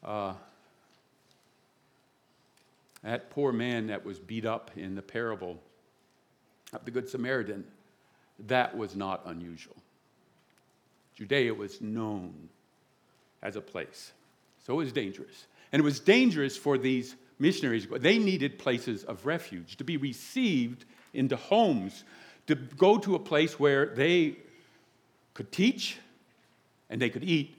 Uh, 0.07 0.33
that 3.03 3.29
poor 3.29 3.51
man 3.51 3.87
that 3.87 4.05
was 4.05 4.19
beat 4.19 4.45
up 4.45 4.71
in 4.77 4.95
the 4.95 5.01
parable 5.01 5.59
of 6.71 6.85
the 6.85 6.91
Good 6.91 7.09
Samaritan, 7.09 7.65
that 8.47 8.75
was 8.77 8.95
not 8.95 9.21
unusual. 9.25 9.75
Judea 11.13 11.53
was 11.53 11.81
known 11.81 12.47
as 13.43 13.57
a 13.57 13.61
place. 13.61 14.13
So 14.65 14.75
it 14.75 14.77
was 14.77 14.93
dangerous. 14.93 15.47
And 15.73 15.81
it 15.81 15.83
was 15.83 15.99
dangerous 15.99 16.55
for 16.55 16.77
these 16.77 17.15
missionaries. 17.37 17.85
They 17.89 18.17
needed 18.17 18.57
places 18.57 19.03
of 19.03 19.25
refuge 19.25 19.75
to 19.75 19.83
be 19.83 19.97
received 19.97 20.85
into 21.13 21.35
homes, 21.35 22.05
to 22.47 22.55
go 22.55 22.97
to 22.99 23.15
a 23.15 23.19
place 23.19 23.59
where 23.59 23.87
they 23.87 24.37
could 25.33 25.51
teach 25.51 25.97
and 26.89 27.01
they 27.01 27.09
could 27.09 27.25
eat. 27.25 27.56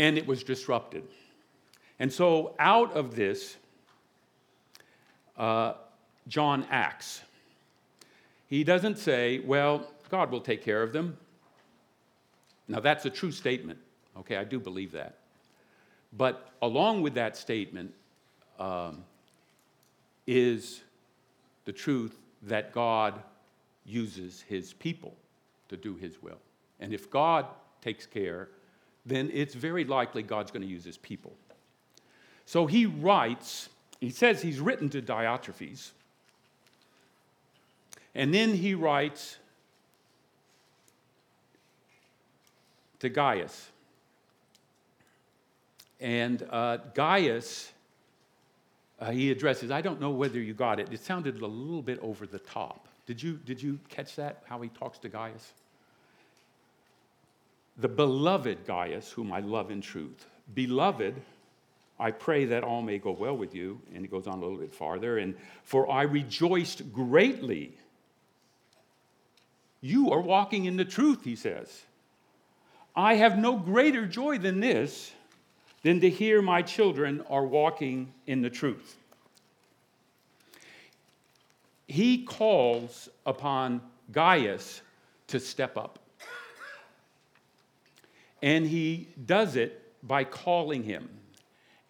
And 0.00 0.16
it 0.16 0.26
was 0.26 0.42
disrupted. 0.42 1.02
And 1.98 2.10
so, 2.10 2.54
out 2.58 2.96
of 2.96 3.14
this, 3.14 3.58
uh, 5.36 5.74
John 6.26 6.66
acts. 6.70 7.20
He 8.46 8.64
doesn't 8.64 8.96
say, 8.96 9.40
well, 9.40 9.86
God 10.08 10.30
will 10.30 10.40
take 10.40 10.64
care 10.64 10.82
of 10.82 10.94
them. 10.94 11.18
Now, 12.66 12.80
that's 12.80 13.04
a 13.04 13.10
true 13.10 13.30
statement. 13.30 13.78
Okay, 14.20 14.36
I 14.38 14.44
do 14.44 14.58
believe 14.58 14.92
that. 14.92 15.18
But 16.16 16.48
along 16.62 17.02
with 17.02 17.12
that 17.14 17.36
statement 17.36 17.92
um, 18.58 19.04
is 20.26 20.80
the 21.66 21.72
truth 21.72 22.16
that 22.44 22.72
God 22.72 23.20
uses 23.84 24.40
his 24.48 24.72
people 24.72 25.14
to 25.68 25.76
do 25.76 25.94
his 25.96 26.22
will. 26.22 26.40
And 26.80 26.94
if 26.94 27.10
God 27.10 27.44
takes 27.82 28.06
care, 28.06 28.48
then 29.06 29.30
it's 29.32 29.54
very 29.54 29.84
likely 29.84 30.22
God's 30.22 30.50
going 30.50 30.62
to 30.62 30.68
use 30.68 30.84
his 30.84 30.98
people. 30.98 31.32
So 32.46 32.66
he 32.66 32.86
writes, 32.86 33.68
he 34.00 34.10
says 34.10 34.42
he's 34.42 34.60
written 34.60 34.88
to 34.90 35.02
Diotrephes. 35.02 35.90
And 38.14 38.34
then 38.34 38.54
he 38.54 38.74
writes 38.74 39.36
to 42.98 43.08
Gaius. 43.08 43.68
And 46.00 46.46
uh, 46.50 46.78
Gaius 46.94 47.72
uh, 49.00 49.10
he 49.10 49.30
addresses, 49.30 49.70
I 49.70 49.80
don't 49.80 50.00
know 50.00 50.10
whether 50.10 50.38
you 50.38 50.52
got 50.52 50.78
it. 50.78 50.92
It 50.92 51.00
sounded 51.00 51.40
a 51.40 51.46
little 51.46 51.82
bit 51.82 51.98
over 52.00 52.26
the 52.26 52.38
top. 52.38 52.86
Did 53.06 53.22
you, 53.22 53.40
did 53.44 53.62
you 53.62 53.78
catch 53.88 54.14
that, 54.16 54.42
how 54.46 54.60
he 54.60 54.68
talks 54.68 54.98
to 54.98 55.08
Gaius? 55.08 55.52
The 57.78 57.88
beloved 57.88 58.66
Gaius, 58.66 59.10
whom 59.10 59.32
I 59.32 59.40
love 59.40 59.70
in 59.70 59.80
truth. 59.80 60.26
Beloved, 60.54 61.14
I 61.98 62.10
pray 62.10 62.46
that 62.46 62.64
all 62.64 62.82
may 62.82 62.98
go 62.98 63.12
well 63.12 63.36
with 63.36 63.54
you. 63.54 63.80
And 63.94 64.02
he 64.02 64.08
goes 64.08 64.26
on 64.26 64.38
a 64.38 64.40
little 64.42 64.58
bit 64.58 64.74
farther. 64.74 65.18
And 65.18 65.34
for 65.64 65.90
I 65.90 66.02
rejoiced 66.02 66.92
greatly 66.92 67.76
You 69.80 70.10
are 70.10 70.20
walking 70.20 70.66
in 70.66 70.76
the 70.76 70.84
truth, 70.84 71.24
he 71.24 71.36
says. 71.36 71.84
I 72.94 73.14
have 73.14 73.38
no 73.38 73.56
greater 73.56 74.04
joy 74.04 74.36
than 74.38 74.60
this, 74.60 75.12
than 75.82 76.00
to 76.00 76.10
hear 76.10 76.42
my 76.42 76.60
children 76.60 77.24
are 77.30 77.46
walking 77.46 78.12
in 78.26 78.42
the 78.42 78.50
truth. 78.50 78.96
He 81.86 82.24
calls 82.24 83.08
upon 83.24 83.80
Gaius 84.12 84.82
to 85.28 85.40
step 85.40 85.78
up. 85.78 85.99
And 88.42 88.66
he 88.66 89.08
does 89.26 89.56
it 89.56 89.82
by 90.02 90.24
calling 90.24 90.82
him. 90.82 91.08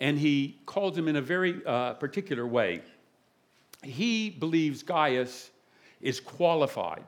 And 0.00 0.18
he 0.18 0.58
calls 0.66 0.96
him 0.96 1.08
in 1.08 1.16
a 1.16 1.22
very 1.22 1.60
uh, 1.64 1.94
particular 1.94 2.46
way. 2.46 2.82
He 3.82 4.30
believes 4.30 4.82
Gaius 4.82 5.50
is 6.00 6.20
qualified 6.20 7.04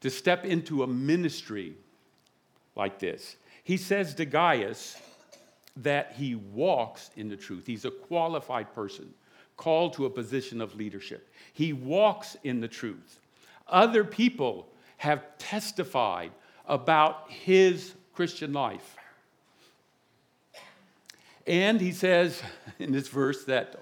to 0.00 0.10
step 0.10 0.44
into 0.44 0.82
a 0.82 0.86
ministry 0.86 1.74
like 2.76 2.98
this. 2.98 3.36
He 3.62 3.76
says 3.76 4.14
to 4.14 4.24
Gaius 4.24 4.96
that 5.76 6.14
he 6.16 6.34
walks 6.34 7.10
in 7.16 7.28
the 7.28 7.36
truth. 7.36 7.66
He's 7.66 7.84
a 7.84 7.90
qualified 7.90 8.74
person, 8.74 9.12
called 9.56 9.92
to 9.94 10.06
a 10.06 10.10
position 10.10 10.60
of 10.60 10.74
leadership. 10.74 11.28
He 11.52 11.72
walks 11.72 12.36
in 12.42 12.60
the 12.60 12.68
truth. 12.68 13.20
Other 13.68 14.04
people 14.04 14.68
have 14.96 15.22
testified 15.38 16.32
about 16.66 17.30
his 17.30 17.94
Christian 18.20 18.52
life. 18.52 18.98
And 21.46 21.80
he 21.80 21.90
says 21.90 22.42
in 22.78 22.92
this 22.92 23.08
verse 23.08 23.44
that 23.44 23.76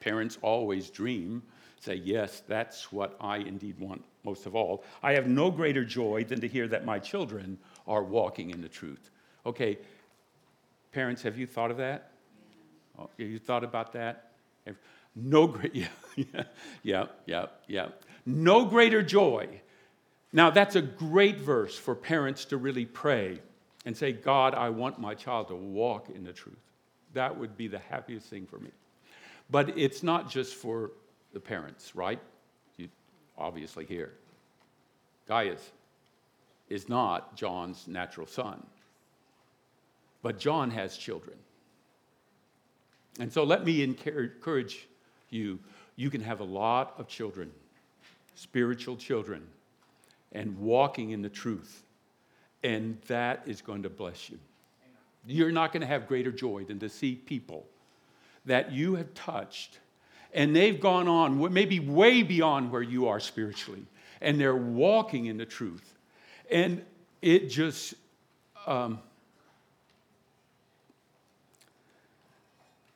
parents 0.00 0.38
always 0.40 0.88
dream 0.88 1.42
say, 1.78 1.96
Yes, 1.96 2.42
that's 2.48 2.90
what 2.90 3.18
I 3.20 3.36
indeed 3.36 3.78
want 3.78 4.02
most 4.24 4.46
of 4.46 4.56
all. 4.56 4.82
I 5.02 5.12
have 5.12 5.26
no 5.26 5.50
greater 5.50 5.84
joy 5.84 6.24
than 6.24 6.40
to 6.40 6.48
hear 6.48 6.66
that 6.68 6.86
my 6.86 6.98
children 6.98 7.58
are 7.86 8.02
walking 8.02 8.48
in 8.48 8.62
the 8.62 8.68
truth. 8.70 9.10
Okay, 9.44 9.76
parents, 10.92 11.20
have 11.20 11.36
you 11.36 11.46
thought 11.46 11.70
of 11.70 11.76
that? 11.76 12.12
Oh, 12.98 13.10
you 13.18 13.38
thought 13.38 13.62
about 13.62 13.92
that? 13.92 14.30
No 15.14 15.46
great, 15.46 15.74
yeah, 16.16 16.44
yeah, 16.82 17.04
yeah, 17.26 17.46
yeah. 17.66 17.88
No 18.24 18.64
greater 18.64 19.02
joy. 19.02 19.60
Now, 20.32 20.48
that's 20.48 20.76
a 20.76 20.82
great 20.82 21.36
verse 21.36 21.76
for 21.76 21.94
parents 21.94 22.46
to 22.46 22.56
really 22.56 22.86
pray 22.86 23.40
and 23.84 23.96
say, 23.96 24.12
God, 24.12 24.54
I 24.54 24.70
want 24.70 25.00
my 25.00 25.14
child 25.14 25.48
to 25.48 25.54
walk 25.54 26.08
in 26.14 26.24
the 26.24 26.32
truth. 26.32 26.58
That 27.14 27.38
would 27.38 27.56
be 27.56 27.68
the 27.68 27.78
happiest 27.78 28.28
thing 28.28 28.46
for 28.46 28.58
me. 28.58 28.70
But 29.50 29.76
it's 29.76 30.02
not 30.02 30.30
just 30.30 30.54
for 30.54 30.92
the 31.32 31.40
parents, 31.40 31.94
right? 31.94 32.20
You 32.76 32.88
obviously 33.36 33.84
hear. 33.84 34.12
Gaius 35.26 35.70
is 36.68 36.88
not 36.88 37.36
John's 37.36 37.86
natural 37.86 38.26
son, 38.26 38.64
but 40.22 40.38
John 40.38 40.70
has 40.70 40.96
children. 40.96 41.36
And 43.18 43.32
so 43.32 43.44
let 43.44 43.64
me 43.64 43.82
encourage 43.82 44.88
you 45.30 45.58
you 45.96 46.08
can 46.08 46.22
have 46.22 46.40
a 46.40 46.44
lot 46.44 46.94
of 46.98 47.08
children, 47.08 47.50
spiritual 48.34 48.96
children, 48.96 49.46
and 50.32 50.58
walking 50.58 51.10
in 51.10 51.20
the 51.20 51.28
truth, 51.28 51.82
and 52.62 53.00
that 53.08 53.42
is 53.46 53.60
going 53.60 53.82
to 53.82 53.90
bless 53.90 54.30
you. 54.30 54.38
You're 55.26 55.52
not 55.52 55.72
going 55.72 55.82
to 55.82 55.86
have 55.86 56.08
greater 56.08 56.32
joy 56.32 56.64
than 56.64 56.78
to 56.80 56.88
see 56.88 57.14
people 57.14 57.66
that 58.44 58.72
you 58.72 58.96
have 58.96 59.12
touched 59.14 59.78
and 60.34 60.56
they've 60.56 60.80
gone 60.80 61.08
on, 61.08 61.52
maybe 61.52 61.80
way 61.80 62.22
beyond 62.22 62.70
where 62.70 62.82
you 62.82 63.08
are 63.08 63.20
spiritually, 63.20 63.84
and 64.20 64.40
they're 64.40 64.56
walking 64.56 65.26
in 65.26 65.36
the 65.36 65.44
truth. 65.44 65.94
And 66.50 66.84
it 67.20 67.50
just, 67.50 67.94
um, 68.66 68.98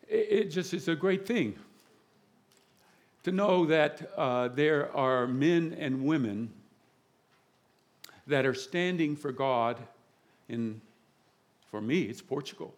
it, 0.08 0.50
just 0.50 0.72
is 0.72 0.88
a 0.88 0.96
great 0.96 1.26
thing 1.26 1.56
to 3.24 3.32
know 3.32 3.66
that 3.66 4.10
uh, 4.16 4.48
there 4.48 4.94
are 4.96 5.26
men 5.26 5.76
and 5.78 6.04
women 6.04 6.50
that 8.26 8.44
are 8.44 8.54
standing 8.54 9.16
for 9.16 9.32
God 9.32 9.78
in, 10.48 10.80
for 11.70 11.80
me, 11.80 12.02
it's 12.02 12.20
Portugal. 12.20 12.74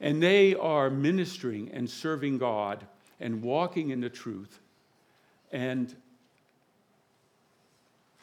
And 0.00 0.22
they 0.22 0.54
are 0.54 0.90
ministering 0.90 1.70
and 1.72 1.88
serving 1.88 2.38
God 2.38 2.86
and 3.20 3.42
walking 3.42 3.90
in 3.90 4.00
the 4.00 4.10
truth. 4.10 4.60
And 5.52 5.94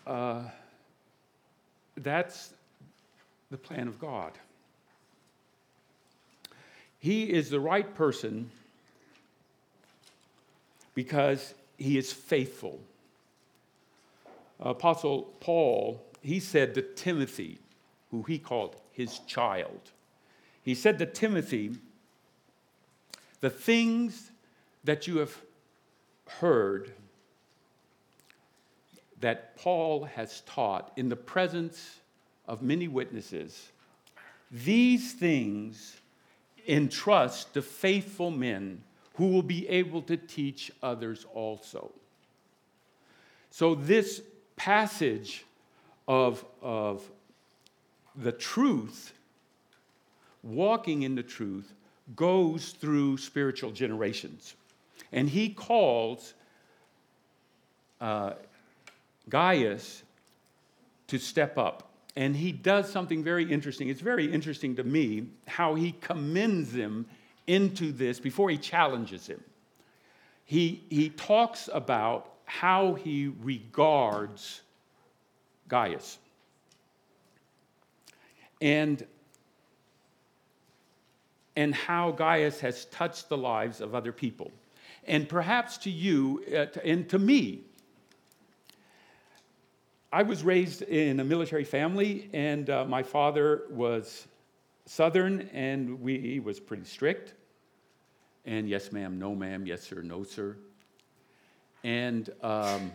uh, 0.05 0.43
that's 1.97 2.53
the 3.49 3.57
plan 3.57 3.87
of 3.87 3.99
God. 3.99 4.33
He 6.99 7.23
is 7.23 7.49
the 7.49 7.59
right 7.59 7.93
person 7.95 8.49
because 10.95 11.53
he 11.77 11.97
is 11.97 12.13
faithful. 12.13 12.79
Apostle 14.63 15.33
Paul, 15.41 16.01
he 16.21 16.39
said 16.39 16.73
to 16.75 16.81
Timothy, 16.81 17.59
who 18.11 18.23
he 18.23 18.39
called 18.39 18.77
his 18.91 19.19
child, 19.19 19.91
he 20.63 20.73
said 20.73 20.97
to 20.99 21.05
Timothy, 21.05 21.75
The 23.41 23.49
things 23.49 24.31
that 24.85 25.07
you 25.07 25.17
have 25.17 25.35
heard 26.27 26.93
that 29.19 29.55
Paul 29.57 30.05
has 30.05 30.41
taught 30.41 30.91
in 30.95 31.09
the 31.09 31.15
presence 31.15 31.99
of 32.47 32.61
many 32.61 32.87
witnesses, 32.87 33.71
these 34.51 35.13
things 35.13 35.97
entrust 36.67 37.53
to 37.53 37.61
faithful 37.61 38.31
men 38.31 38.83
who 39.15 39.27
will 39.27 39.43
be 39.43 39.67
able 39.67 40.01
to 40.03 40.17
teach 40.17 40.71
others 40.81 41.25
also. 41.33 41.91
So, 43.49 43.75
this 43.75 44.21
passage 44.63 45.43
of, 46.07 46.45
of 46.61 47.03
the 48.15 48.31
truth 48.31 49.11
walking 50.41 51.03
in 51.03 51.15
the 51.15 51.23
truth 51.23 51.73
goes 52.15 52.69
through 52.69 53.17
spiritual 53.17 53.71
generations. 53.71 54.55
And 55.11 55.27
he 55.27 55.49
calls 55.49 56.33
uh, 57.99 58.35
Gaius 59.27 60.03
to 61.07 61.17
step 61.17 61.57
up. 61.57 61.89
And 62.15 62.33
he 62.33 62.53
does 62.53 62.89
something 62.89 63.21
very 63.21 63.43
interesting. 63.43 63.89
It's 63.89 63.99
very 63.99 64.31
interesting 64.31 64.77
to 64.77 64.83
me 64.85 65.25
how 65.45 65.75
he 65.75 65.91
commends 65.91 66.73
him 66.73 67.05
into 67.47 67.91
this 67.91 68.17
before 68.17 68.49
he 68.49 68.57
challenges 68.57 69.27
him. 69.27 69.43
He, 70.45 70.83
he 70.89 71.09
talks 71.09 71.69
about 71.73 72.32
how 72.59 72.93
he 72.93 73.33
regards 73.41 74.61
Gaius. 75.67 76.19
And 78.61 79.05
and 81.55 81.73
how 81.73 82.11
Gaius 82.11 82.59
has 82.59 82.85
touched 82.85 83.29
the 83.29 83.37
lives 83.37 83.81
of 83.81 83.95
other 83.95 84.11
people. 84.11 84.51
And 85.05 85.27
perhaps 85.27 85.77
to 85.79 85.89
you 85.89 86.43
uh, 86.55 86.67
and 86.83 87.09
to 87.09 87.17
me, 87.17 87.61
I 90.11 90.21
was 90.21 90.43
raised 90.43 90.83
in 90.83 91.19
a 91.19 91.23
military 91.23 91.63
family, 91.63 92.29
and 92.33 92.69
uh, 92.69 92.85
my 92.85 93.01
father 93.01 93.63
was 93.71 94.27
Southern, 94.85 95.49
and 95.53 95.99
we, 95.99 96.19
he 96.19 96.39
was 96.39 96.59
pretty 96.59 96.85
strict. 96.85 97.33
And 98.45 98.69
yes, 98.69 98.91
ma'am, 98.91 99.17
no, 99.17 99.33
ma'am, 99.33 99.65
yes, 99.65 99.81
sir, 99.81 100.03
no, 100.03 100.23
sir. 100.23 100.55
And 101.83 102.29
um, 102.41 102.91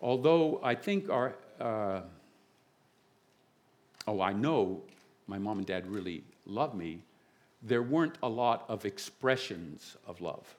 although 0.00 0.60
I 0.62 0.74
think 0.74 1.10
our, 1.10 1.34
uh, 1.60 2.00
oh, 4.06 4.20
I 4.20 4.32
know 4.32 4.80
my 5.26 5.38
mom 5.38 5.58
and 5.58 5.66
dad 5.66 5.86
really 5.86 6.22
love 6.46 6.74
me, 6.74 7.00
there 7.62 7.82
weren't 7.82 8.16
a 8.22 8.28
lot 8.28 8.64
of 8.68 8.84
expressions 8.84 9.96
of 10.06 10.20
love. 10.20 10.54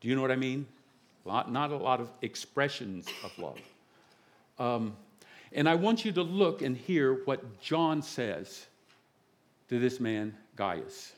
Do 0.00 0.08
you 0.08 0.14
know 0.14 0.22
what 0.22 0.30
I 0.30 0.36
mean? 0.36 0.66
Not, 1.26 1.52
not 1.52 1.70
a 1.70 1.76
lot 1.76 2.00
of 2.00 2.10
expressions 2.22 3.06
of 3.24 3.38
love. 3.38 3.60
Um, 4.58 4.96
and 5.52 5.68
I 5.68 5.74
want 5.74 6.04
you 6.04 6.12
to 6.12 6.22
look 6.22 6.62
and 6.62 6.76
hear 6.76 7.24
what 7.24 7.60
John 7.60 8.02
says 8.02 8.66
to 9.68 9.78
this 9.78 10.00
man, 10.00 10.34
Gaius. 10.56 11.12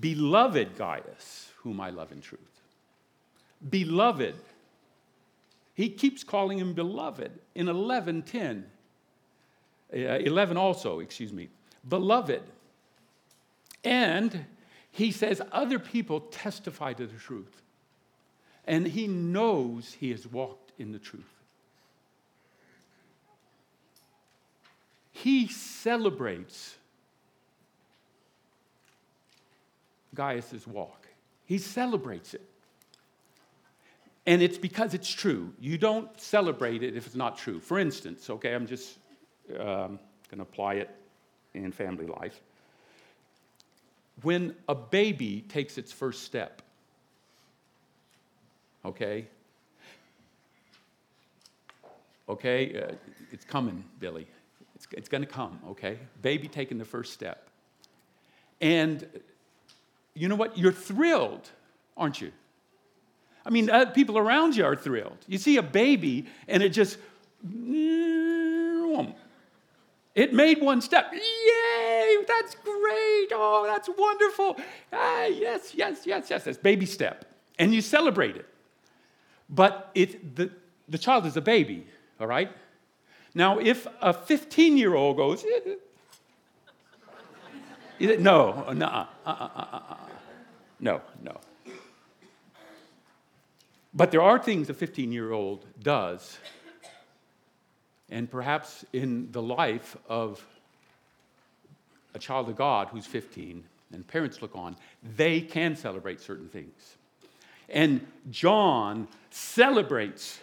Beloved 0.00 0.76
Gaius, 0.76 1.50
whom 1.58 1.80
I 1.80 1.90
love 1.90 2.12
in 2.12 2.20
truth. 2.20 2.57
Beloved. 3.66 4.34
He 5.74 5.88
keeps 5.88 6.24
calling 6.24 6.58
him 6.58 6.74
beloved 6.74 7.32
in 7.54 7.66
11:10. 7.66 8.64
Uh, 9.90 9.96
11 9.96 10.56
also, 10.56 11.00
excuse 11.00 11.32
me 11.32 11.48
beloved. 11.88 12.42
And 13.84 14.44
he 14.90 15.12
says 15.12 15.40
other 15.52 15.78
people 15.78 16.20
testify 16.20 16.92
to 16.94 17.06
the 17.06 17.18
truth. 17.18 17.62
and 18.66 18.86
he 18.86 19.06
knows 19.06 19.96
he 19.98 20.10
has 20.10 20.26
walked 20.26 20.72
in 20.78 20.92
the 20.92 20.98
truth. 20.98 21.24
He 25.10 25.48
celebrates 25.48 26.76
Gaius's 30.14 30.66
walk. 30.66 31.06
He 31.46 31.56
celebrates 31.56 32.34
it. 32.34 32.46
And 34.28 34.42
it's 34.42 34.58
because 34.58 34.92
it's 34.92 35.08
true. 35.08 35.54
You 35.58 35.78
don't 35.78 36.20
celebrate 36.20 36.82
it 36.82 36.94
if 36.94 37.06
it's 37.06 37.16
not 37.16 37.38
true. 37.38 37.60
For 37.60 37.78
instance, 37.78 38.28
okay, 38.28 38.54
I'm 38.54 38.66
just 38.66 38.98
um, 39.58 39.98
going 40.28 40.36
to 40.36 40.42
apply 40.42 40.74
it 40.74 40.90
in 41.54 41.72
family 41.72 42.04
life. 42.04 42.38
When 44.20 44.54
a 44.68 44.74
baby 44.74 45.46
takes 45.48 45.78
its 45.78 45.92
first 45.92 46.24
step, 46.24 46.60
okay? 48.84 49.26
Okay, 52.28 52.82
uh, 52.82 52.94
it's 53.32 53.46
coming, 53.46 53.82
Billy. 53.98 54.26
It's, 54.74 54.86
it's 54.92 55.08
going 55.08 55.22
to 55.22 55.26
come, 55.26 55.58
okay? 55.70 55.98
Baby 56.20 56.48
taking 56.48 56.76
the 56.76 56.84
first 56.84 57.14
step. 57.14 57.48
And 58.60 59.06
you 60.12 60.28
know 60.28 60.36
what? 60.36 60.58
You're 60.58 60.70
thrilled, 60.70 61.48
aren't 61.96 62.20
you? 62.20 62.30
I 63.48 63.50
mean, 63.50 63.70
uh, 63.70 63.86
people 63.86 64.18
around 64.18 64.54
you 64.56 64.64
are 64.66 64.76
thrilled. 64.76 65.16
You 65.26 65.38
see 65.38 65.56
a 65.56 65.62
baby 65.62 66.26
and 66.48 66.62
it 66.62 66.68
just, 66.68 66.98
it 70.14 70.34
made 70.34 70.60
one 70.60 70.82
step. 70.82 71.10
Yay, 71.14 72.16
that's 72.28 72.54
great. 72.56 73.28
Oh, 73.32 73.64
that's 73.66 73.88
wonderful. 73.88 74.58
Ah, 74.92 75.24
yes, 75.24 75.74
yes, 75.74 76.02
yes, 76.04 76.28
yes. 76.28 76.44
That's 76.44 76.58
baby 76.58 76.84
step. 76.84 77.24
And 77.58 77.74
you 77.74 77.80
celebrate 77.80 78.36
it. 78.36 78.44
But 79.48 79.90
it, 79.94 80.36
the, 80.36 80.50
the 80.86 80.98
child 80.98 81.24
is 81.24 81.38
a 81.38 81.40
baby, 81.40 81.86
all 82.20 82.26
right? 82.26 82.50
Now, 83.34 83.58
if 83.60 83.86
a 84.02 84.12
15 84.12 84.76
year 84.76 84.94
old 84.94 85.16
goes, 85.16 85.42
no, 87.98 88.72
no, 88.74 88.86
uh, 88.86 89.06
uh, 89.24 89.48
uh, 89.54 89.96
no, 90.80 91.00
no. 91.22 91.40
But 93.94 94.10
there 94.10 94.22
are 94.22 94.38
things 94.38 94.68
a 94.68 94.74
15 94.74 95.12
year 95.12 95.32
old 95.32 95.66
does, 95.82 96.38
and 98.10 98.30
perhaps 98.30 98.84
in 98.92 99.30
the 99.32 99.42
life 99.42 99.96
of 100.08 100.44
a 102.14 102.18
child 102.18 102.48
of 102.48 102.56
God 102.56 102.88
who's 102.88 103.06
15, 103.06 103.64
and 103.92 104.06
parents 104.06 104.42
look 104.42 104.54
on, 104.54 104.76
they 105.16 105.40
can 105.40 105.76
celebrate 105.76 106.20
certain 106.20 106.48
things. 106.48 106.96
And 107.68 108.06
John 108.30 109.08
celebrates. 109.30 110.40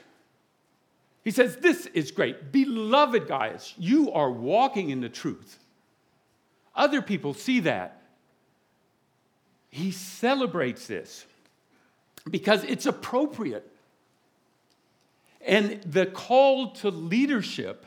He 1.23 1.31
says, 1.31 1.58
This 1.58 1.88
is 1.88 2.12
great. 2.12 2.51
Beloved 2.51 3.27
Gaius, 3.27 3.73
you 3.77 4.12
are 4.12 4.31
walking 4.31 4.89
in 4.89 5.01
the 5.01 5.10
truth. 5.10 5.60
Other 6.75 7.01
people 7.01 7.34
see 7.34 7.62
that. 7.62 8.01
He 9.69 9.91
celebrates 9.91 10.88
this 10.88 11.25
because 12.30 12.64
it's 12.64 12.86
appropriate. 12.86 13.70
And 15.42 15.82
the 15.84 16.06
call 16.06 16.72
to 16.74 16.90
leadership 16.90 17.86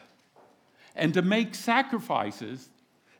and 0.94 1.12
to 1.14 1.22
make 1.22 1.54
sacrifices 1.54 2.68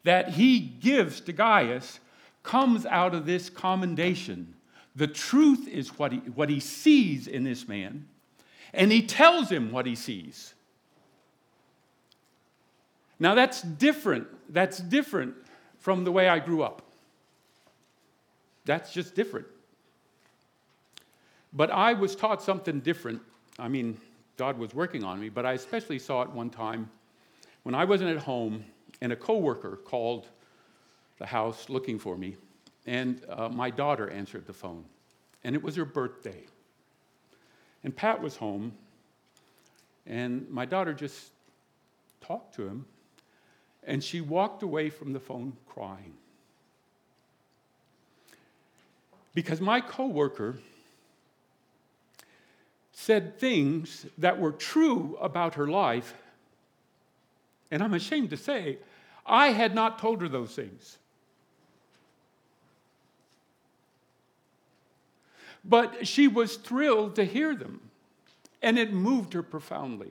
that 0.05 0.31
he 0.31 0.61
gives 0.61 1.21
to 1.23 1.33
Gaius 1.33 2.01
comes 2.43 2.87
out 2.87 3.15
of 3.15 3.27
this 3.27 3.51
commendation 3.51 4.55
the 4.99 5.07
truth 5.07 5.69
is 5.69 5.97
what 5.97 6.11
he, 6.11 6.19
what 6.19 6.51
he 6.51 6.59
sees 6.59 7.29
in 7.29 7.45
this 7.45 7.69
man, 7.69 8.09
and 8.75 8.91
he 8.91 9.07
tells 9.07 9.49
him 9.49 9.71
what 9.71 9.87
he 9.87 9.95
sees. 9.95 10.55
Now, 13.21 13.37
that's 13.37 13.63
different. 13.63 14.27
That's 14.53 14.79
different 14.79 15.37
from 15.79 16.03
the 16.03 16.11
way 16.11 16.29
I 16.29 16.41
grew 16.41 16.65
up. 16.65 16.83
That's 18.65 18.93
just 18.93 19.15
different. 19.15 19.47
But 21.53 21.71
I 21.71 21.93
was 21.95 22.15
taught 22.15 22.43
something 22.43 22.81
different. 22.81 23.21
I 23.59 23.69
mean, 23.69 23.99
God 24.37 24.59
was 24.59 24.75
working 24.75 25.05
on 25.05 25.21
me, 25.21 25.29
but 25.29 25.47
I 25.47 25.53
especially 25.53 25.99
saw 25.99 26.23
it 26.23 26.31
one 26.31 26.51
time 26.51 26.91
when 27.63 27.75
I 27.75 27.85
wasn't 27.85 28.11
at 28.11 28.23
home 28.23 28.65
and 29.01 29.13
a 29.13 29.17
coworker 29.17 29.77
called 29.85 30.29
the 31.19 31.27
house 31.27 31.69
looking 31.69 31.99
for 31.99 32.17
me 32.17 32.37
and 32.89 33.21
uh, 33.29 33.51
my 33.51 33.69
daughter 33.69 34.09
answered 34.09 34.47
the 34.47 34.53
phone, 34.55 34.83
and 35.45 35.55
it 35.55 35.63
was 35.63 35.77
her 35.77 35.85
birthday. 35.85 36.43
And 37.85 37.95
Pat 37.95 38.23
was 38.23 38.35
home, 38.35 38.73
and 40.07 40.49
my 40.49 40.65
daughter 40.65 40.95
just 40.95 41.33
talked 42.23 42.55
to 42.55 42.67
him, 42.67 42.87
and 43.85 44.03
she 44.03 44.23
walked 44.23 44.63
away 44.63 44.89
from 44.89 45.13
the 45.13 45.21
phone 45.21 45.53
crying. 45.67 46.15
Because 49.35 49.61
my 49.61 49.83
coworker 49.83 50.59
said 53.01 53.39
things 53.39 54.07
that 54.19 54.41
were 54.41 54.51
true 54.51 55.17
about 55.21 55.55
her 55.55 55.69
life, 55.69 56.15
and 57.71 57.81
I'm 57.81 57.95
ashamed 57.95 58.29
to 58.31 58.37
say, 58.37 58.79
I 59.25 59.51
had 59.51 59.73
not 59.73 60.01
told 60.01 60.21
her 60.21 60.29
those 60.29 60.53
things. 60.53 60.99
But 65.65 66.09
she 66.09 66.27
was 66.27 66.57
thrilled 66.57 67.15
to 67.15 67.25
hear 67.25 67.55
them, 67.55 67.81
and 68.63 68.77
it 68.77 68.93
moved 68.93 69.33
her 69.33 69.45
profoundly. 69.45 70.11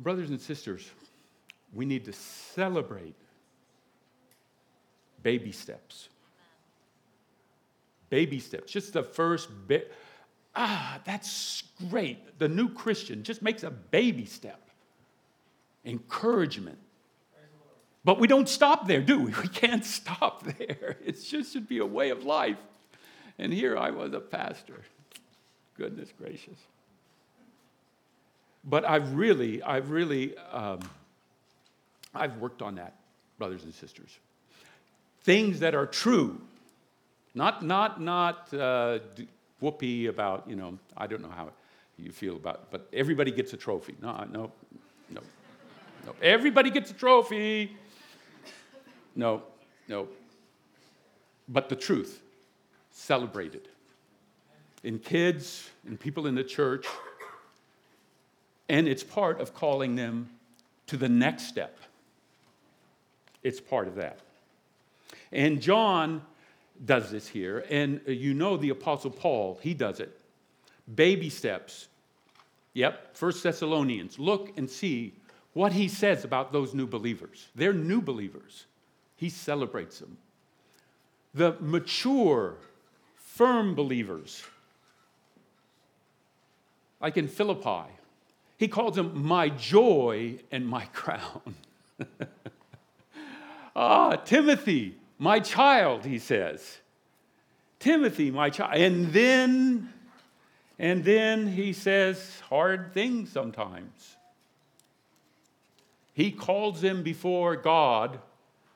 Brothers 0.00 0.30
and 0.30 0.40
sisters, 0.40 0.90
we 1.72 1.84
need 1.84 2.04
to 2.06 2.12
celebrate 2.12 3.14
baby 5.22 5.52
steps. 5.52 6.09
Baby 8.10 8.40
steps, 8.40 8.72
just 8.72 8.92
the 8.92 9.02
first 9.02 9.48
bit. 9.66 9.92
Ah, 10.54 11.00
that's 11.04 11.62
great. 11.88 12.38
The 12.38 12.48
new 12.48 12.68
Christian 12.68 13.22
just 13.22 13.40
makes 13.40 13.62
a 13.62 13.70
baby 13.70 14.26
step. 14.26 14.60
Encouragement, 15.84 16.78
but 18.04 18.18
we 18.18 18.26
don't 18.26 18.48
stop 18.48 18.86
there, 18.86 19.00
do 19.00 19.18
we? 19.18 19.32
We 19.42 19.48
can't 19.48 19.84
stop 19.84 20.44
there. 20.44 20.96
It 21.04 21.22
just 21.22 21.52
should 21.52 21.68
be 21.68 21.78
a 21.78 21.86
way 21.86 22.10
of 22.10 22.24
life. 22.24 22.58
And 23.38 23.52
here 23.52 23.76
I 23.76 23.90
was 23.90 24.12
a 24.12 24.20
pastor. 24.20 24.82
Goodness 25.76 26.10
gracious. 26.18 26.58
But 28.64 28.84
I've 28.84 29.14
really, 29.14 29.62
I've 29.62 29.90
really, 29.90 30.36
um, 30.52 30.80
I've 32.14 32.36
worked 32.36 32.60
on 32.60 32.74
that, 32.74 32.96
brothers 33.38 33.64
and 33.64 33.72
sisters. 33.72 34.18
Things 35.22 35.60
that 35.60 35.74
are 35.74 35.86
true, 35.86 36.40
not, 37.34 37.64
not, 37.64 38.00
not 38.00 38.52
uh, 38.52 38.98
whoopee 39.60 40.06
about, 40.06 40.48
you 40.48 40.56
know, 40.56 40.78
I 40.96 41.06
don't 41.06 41.22
know 41.22 41.30
how 41.30 41.50
you 41.96 42.12
feel 42.12 42.36
about, 42.36 42.70
but 42.70 42.88
everybody 42.92 43.30
gets 43.30 43.52
a 43.52 43.56
trophy. 43.56 43.94
No, 44.00 44.24
no, 44.32 44.50
no, 45.10 45.20
no. 46.06 46.14
Everybody 46.22 46.70
gets 46.70 46.90
a 46.90 46.94
trophy. 46.94 47.76
No, 49.14 49.42
no. 49.88 50.08
But 51.48 51.68
the 51.68 51.76
truth, 51.76 52.20
celebrated. 52.90 53.68
In 54.82 54.98
kids, 54.98 55.68
in 55.86 55.96
people 55.98 56.26
in 56.26 56.34
the 56.34 56.44
church, 56.44 56.86
and 58.68 58.88
it's 58.88 59.02
part 59.02 59.40
of 59.40 59.52
calling 59.52 59.96
them 59.96 60.30
to 60.86 60.96
the 60.96 61.08
next 61.08 61.48
step. 61.48 61.76
It's 63.42 63.60
part 63.60 63.88
of 63.88 63.96
that. 63.96 64.20
And 65.32 65.60
John 65.60 66.22
does 66.84 67.10
this 67.10 67.28
here, 67.28 67.64
and 67.68 68.00
you 68.06 68.34
know 68.34 68.56
the 68.56 68.70
Apostle 68.70 69.10
Paul, 69.10 69.58
he 69.62 69.74
does 69.74 70.00
it. 70.00 70.20
Baby 70.92 71.30
steps. 71.30 71.88
Yep, 72.74 73.16
First 73.16 73.42
Thessalonians. 73.42 74.18
Look 74.18 74.56
and 74.56 74.68
see 74.68 75.14
what 75.52 75.72
he 75.72 75.88
says 75.88 76.24
about 76.24 76.52
those 76.52 76.74
new 76.74 76.86
believers. 76.86 77.48
They're 77.54 77.72
new 77.72 78.00
believers. 78.00 78.66
He 79.16 79.28
celebrates 79.28 79.98
them. 79.98 80.16
The 81.34 81.56
mature, 81.60 82.56
firm 83.16 83.74
believers, 83.74 84.42
like 87.00 87.16
in 87.16 87.28
Philippi, 87.28 87.90
he 88.56 88.68
calls 88.68 88.96
them 88.96 89.24
my 89.24 89.48
joy 89.48 90.38
and 90.50 90.66
my 90.66 90.84
crown. 90.92 91.54
ah, 93.76 94.16
Timothy, 94.16 94.96
my 95.20 95.38
child, 95.38 96.06
he 96.06 96.18
says. 96.18 96.78
Timothy, 97.78 98.30
my 98.30 98.48
child. 98.48 98.72
And 98.74 99.12
then, 99.12 99.92
and 100.78 101.04
then 101.04 101.46
he 101.46 101.74
says 101.74 102.40
hard 102.48 102.94
things 102.94 103.30
sometimes. 103.30 104.16
He 106.14 106.32
calls 106.32 106.80
them 106.80 107.02
before 107.02 107.54
God 107.54 108.18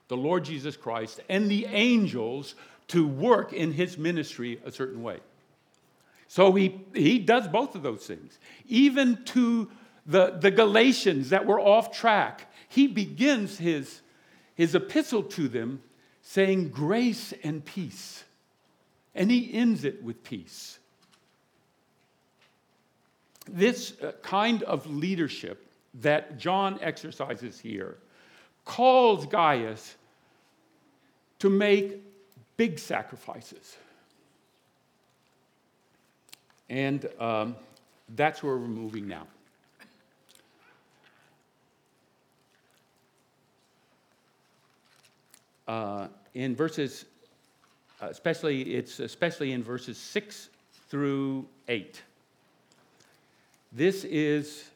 the 0.09 0.19
Lord 0.19 0.45
Jesus 0.45 0.77
Christ 0.77 1.21
and 1.31 1.51
the 1.51 1.65
angels 1.65 2.55
to 2.89 3.09
work 3.09 3.55
in 3.55 3.73
his 3.73 3.97
ministry 3.97 4.61
a 4.67 4.71
certain 4.71 5.03
way. 5.03 5.21
So 6.29 6.53
he, 6.53 6.79
he 6.95 7.19
does 7.21 7.49
both 7.49 7.75
of 7.75 7.83
those 7.83 8.07
things. 8.07 8.39
Even 8.69 9.25
to 9.25 9.71
the, 10.05 10.37
the 10.39 10.51
Galatians 10.51 11.31
that 11.31 11.47
were 11.47 11.59
off 11.59 11.91
track, 11.91 12.53
he 12.69 12.87
begins 12.87 13.57
his, 13.57 14.03
his 14.55 14.75
epistle 14.75 15.23
to 15.23 15.49
them 15.49 15.81
saying, 16.25 16.71
Grace 16.71 17.33
and 17.45 17.65
peace. 17.65 18.25
And 19.15 19.31
he 19.31 19.55
ends 19.55 19.85
it 19.85 20.03
with 20.03 20.25
peace. 20.25 20.81
This 23.49 24.01
uh, 24.03 24.13
kind 24.23 24.65
of 24.65 24.87
leadership 24.87 25.71
that 26.01 26.39
John 26.39 26.79
exercises 26.81 27.61
here 27.61 27.99
calls 28.65 29.27
Gaius 29.27 29.95
to 31.39 31.51
make 31.51 32.03
big 32.57 32.79
sacrifices. 32.79 33.77
And 36.71 37.07
um, 37.21 37.55
that's 38.17 38.43
where 38.43 38.57
we're 38.57 38.67
moving 38.67 39.07
now. 39.07 39.27
Uh, 45.67 46.09
in 46.35 46.55
verses, 46.55 47.07
especially, 48.01 48.75
it's 48.75 49.01
especially 49.01 49.53
in 49.53 49.63
verses 49.63 49.97
6 49.99 50.51
through 50.89 51.47
8. 51.69 52.03
This 53.73 54.05
is 54.05 54.69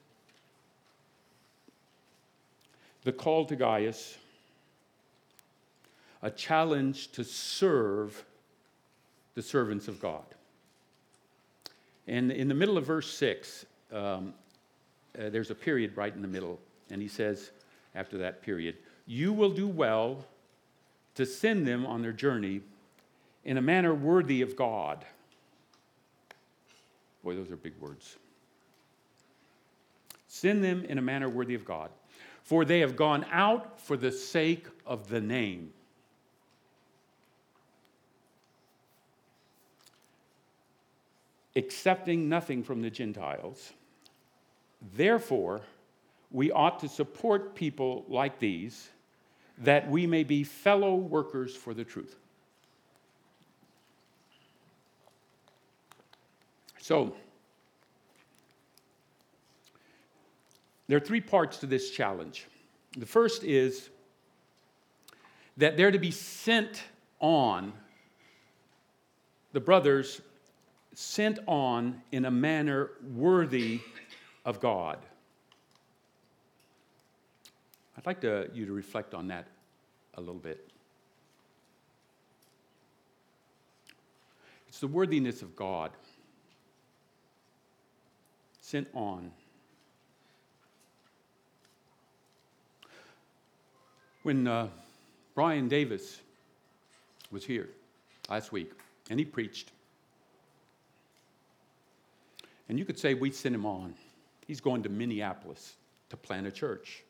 the 3.04 3.12
call 3.12 3.44
to 3.46 3.56
Gaius, 3.56 4.16
a 6.22 6.30
challenge 6.30 7.12
to 7.12 7.22
serve 7.24 8.24
the 9.34 9.42
servants 9.42 9.86
of 9.86 10.00
God. 10.00 10.24
And 12.08 12.32
in 12.32 12.48
the 12.48 12.54
middle 12.54 12.78
of 12.78 12.86
verse 12.86 13.12
6, 13.12 13.66
um, 13.92 14.34
uh, 15.18 15.28
there's 15.28 15.50
a 15.50 15.54
period 15.54 15.96
right 15.96 16.12
in 16.12 16.22
the 16.22 16.28
middle, 16.28 16.58
and 16.90 17.00
he 17.00 17.08
says, 17.08 17.50
after 17.94 18.18
that 18.18 18.42
period, 18.42 18.76
You 19.06 19.32
will 19.32 19.50
do 19.50 19.68
well 19.68 20.24
to 21.18 21.26
send 21.26 21.66
them 21.66 21.84
on 21.84 22.00
their 22.00 22.12
journey 22.12 22.60
in 23.44 23.58
a 23.58 23.60
manner 23.60 23.92
worthy 23.92 24.40
of 24.40 24.54
God. 24.54 25.04
Boy, 27.24 27.34
those 27.34 27.50
are 27.50 27.56
big 27.56 27.74
words. 27.80 28.16
Send 30.28 30.62
them 30.62 30.84
in 30.84 30.96
a 30.96 31.02
manner 31.02 31.28
worthy 31.28 31.56
of 31.56 31.64
God 31.64 31.90
for 32.44 32.64
they 32.64 32.78
have 32.78 32.94
gone 32.94 33.26
out 33.32 33.80
for 33.80 33.96
the 33.96 34.12
sake 34.12 34.68
of 34.86 35.08
the 35.08 35.20
name. 35.20 35.70
Accepting 41.56 42.28
nothing 42.28 42.62
from 42.62 42.80
the 42.80 42.90
Gentiles. 42.90 43.72
Therefore, 44.94 45.62
we 46.30 46.52
ought 46.52 46.78
to 46.78 46.88
support 46.88 47.56
people 47.56 48.04
like 48.08 48.38
these 48.38 48.88
that 49.62 49.90
we 49.90 50.06
may 50.06 50.24
be 50.24 50.44
fellow 50.44 50.94
workers 50.94 51.54
for 51.54 51.74
the 51.74 51.84
truth. 51.84 52.16
So, 56.80 57.14
There 60.88 60.96
are 60.96 61.00
three 61.00 61.20
parts 61.20 61.58
to 61.58 61.66
this 61.66 61.90
challenge. 61.90 62.46
The 62.96 63.06
first 63.06 63.44
is 63.44 63.90
that 65.58 65.76
they're 65.76 65.90
to 65.90 65.98
be 65.98 66.10
sent 66.10 66.82
on, 67.20 67.74
the 69.52 69.60
brothers 69.60 70.22
sent 70.94 71.38
on 71.46 72.02
in 72.10 72.24
a 72.24 72.30
manner 72.30 72.90
worthy 73.14 73.80
of 74.44 74.60
God. 74.60 74.98
I'd 77.98 78.06
like 78.06 78.20
to, 78.20 78.48
you 78.54 78.64
to 78.64 78.72
reflect 78.72 79.12
on 79.12 79.26
that 79.26 79.48
a 80.14 80.20
little 80.20 80.36
bit. 80.36 80.70
It's 84.68 84.78
the 84.78 84.86
worthiness 84.86 85.42
of 85.42 85.56
God 85.56 85.90
sent 88.60 88.86
on. 88.94 89.32
When 94.22 94.46
uh, 94.46 94.68
Brian 95.34 95.66
Davis 95.66 96.20
was 97.32 97.44
here 97.44 97.68
last 98.30 98.52
week 98.52 98.70
and 99.10 99.18
he 99.18 99.24
preached, 99.24 99.72
and 102.68 102.78
you 102.78 102.84
could 102.84 102.98
say 102.98 103.14
we 103.14 103.32
sent 103.32 103.56
him 103.56 103.66
on. 103.66 103.94
He's 104.46 104.60
going 104.60 104.84
to 104.84 104.88
Minneapolis 104.88 105.74
to 106.10 106.16
plant 106.16 106.46
a 106.46 106.52
church. 106.52 107.02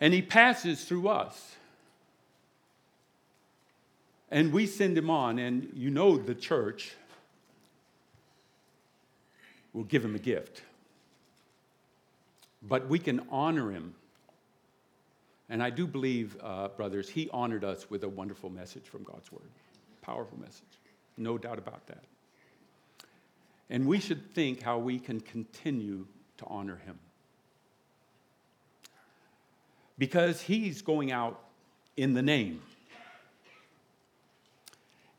And 0.00 0.14
he 0.14 0.22
passes 0.22 0.84
through 0.84 1.08
us. 1.08 1.56
And 4.30 4.52
we 4.52 4.66
send 4.66 4.96
him 4.96 5.10
on, 5.10 5.38
and 5.38 5.70
you 5.74 5.90
know 5.90 6.16
the 6.16 6.34
church 6.34 6.94
will 9.72 9.84
give 9.84 10.04
him 10.04 10.14
a 10.14 10.20
gift. 10.20 10.62
But 12.62 12.88
we 12.88 12.98
can 12.98 13.26
honor 13.30 13.70
him 13.70 13.94
and 15.50 15.60
I 15.60 15.68
do 15.68 15.86
believe, 15.88 16.36
uh, 16.40 16.68
brothers, 16.68 17.10
he 17.10 17.28
honored 17.32 17.64
us 17.64 17.90
with 17.90 18.04
a 18.04 18.08
wonderful 18.08 18.48
message 18.48 18.84
from 18.84 19.02
God's 19.02 19.32
Word. 19.32 19.50
Powerful 20.00 20.38
message. 20.38 20.62
No 21.16 21.36
doubt 21.36 21.58
about 21.58 21.84
that. 21.88 22.04
And 23.68 23.86
we 23.86 23.98
should 23.98 24.32
think 24.32 24.62
how 24.62 24.78
we 24.78 25.00
can 25.00 25.20
continue 25.20 26.06
to 26.38 26.46
honor 26.46 26.80
him. 26.86 26.98
Because 30.00 30.40
he's 30.40 30.80
going 30.80 31.12
out 31.12 31.38
in 31.98 32.14
the 32.14 32.22
name. 32.22 32.62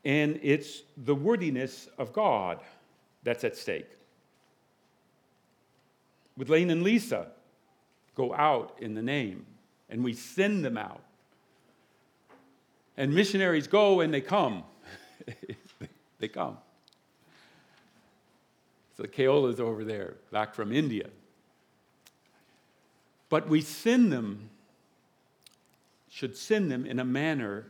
And 0.04 0.40
it's 0.42 0.82
the 0.96 1.14
worthiness 1.14 1.88
of 1.98 2.12
God 2.12 2.58
that's 3.22 3.44
at 3.44 3.56
stake. 3.56 3.88
With 6.36 6.48
Lane 6.48 6.70
and 6.70 6.82
Lisa, 6.82 7.28
go 8.16 8.34
out 8.34 8.76
in 8.80 8.94
the 8.94 9.02
name 9.02 9.46
and 9.88 10.02
we 10.02 10.14
send 10.14 10.64
them 10.64 10.76
out. 10.76 11.04
And 12.96 13.14
missionaries 13.14 13.68
go 13.68 14.00
and 14.00 14.12
they 14.12 14.20
come. 14.20 14.64
they 16.18 16.26
come. 16.26 16.58
So 18.96 19.04
the 19.04 19.08
Keola's 19.08 19.60
over 19.60 19.84
there, 19.84 20.14
back 20.32 20.56
from 20.56 20.72
India. 20.72 21.08
But 23.28 23.48
we 23.48 23.62
send 23.62 24.12
them, 24.12 24.50
should 26.12 26.36
send 26.36 26.70
them 26.70 26.84
in 26.84 26.98
a 26.98 27.04
manner 27.04 27.64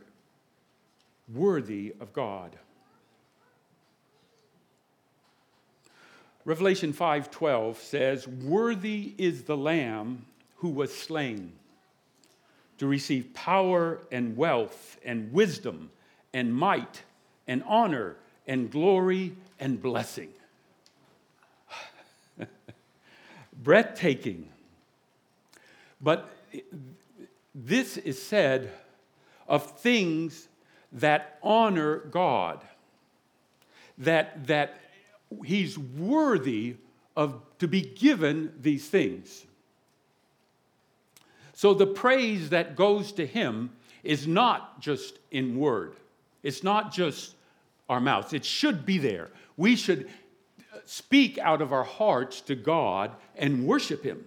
worthy 1.33 1.95
of 2.01 2.11
God. 2.11 2.57
Revelation 6.43 6.91
5:12 6.91 7.77
says, 7.77 8.27
"Worthy 8.27 9.15
is 9.17 9.45
the 9.45 9.55
lamb 9.55 10.25
who 10.57 10.67
was 10.67 10.93
slain 10.93 11.53
to 12.77 12.85
receive 12.85 13.33
power 13.33 14.05
and 14.11 14.35
wealth 14.35 14.99
and 15.05 15.31
wisdom 15.31 15.89
and 16.33 16.53
might 16.53 17.03
and 17.47 17.63
honor 17.63 18.17
and 18.45 18.69
glory 18.69 19.37
and 19.57 19.81
blessing. 19.81 20.33
Breathtaking. 23.53 24.49
But 26.01 26.29
this 27.53 27.97
is 27.97 28.21
said 28.21 28.71
of 29.47 29.79
things 29.79 30.47
that 30.91 31.37
honor 31.43 31.97
God, 31.97 32.61
that, 33.97 34.47
that 34.47 34.79
He's 35.43 35.77
worthy 35.77 36.75
of 37.15 37.41
to 37.59 37.67
be 37.67 37.81
given 37.81 38.51
these 38.59 38.89
things. 38.89 39.45
So 41.53 41.73
the 41.73 41.87
praise 41.87 42.49
that 42.49 42.75
goes 42.75 43.11
to 43.13 43.25
him 43.25 43.71
is 44.03 44.27
not 44.27 44.81
just 44.81 45.19
in 45.31 45.57
word, 45.57 45.95
it's 46.41 46.63
not 46.63 46.91
just 46.91 47.35
our 47.89 48.01
mouths. 48.01 48.33
It 48.33 48.43
should 48.43 48.85
be 48.85 48.97
there. 48.97 49.29
We 49.55 49.75
should 49.75 50.09
speak 50.85 51.37
out 51.37 51.61
of 51.61 51.71
our 51.71 51.83
hearts 51.83 52.41
to 52.41 52.55
God 52.55 53.11
and 53.37 53.65
worship 53.65 54.03
him. 54.03 54.25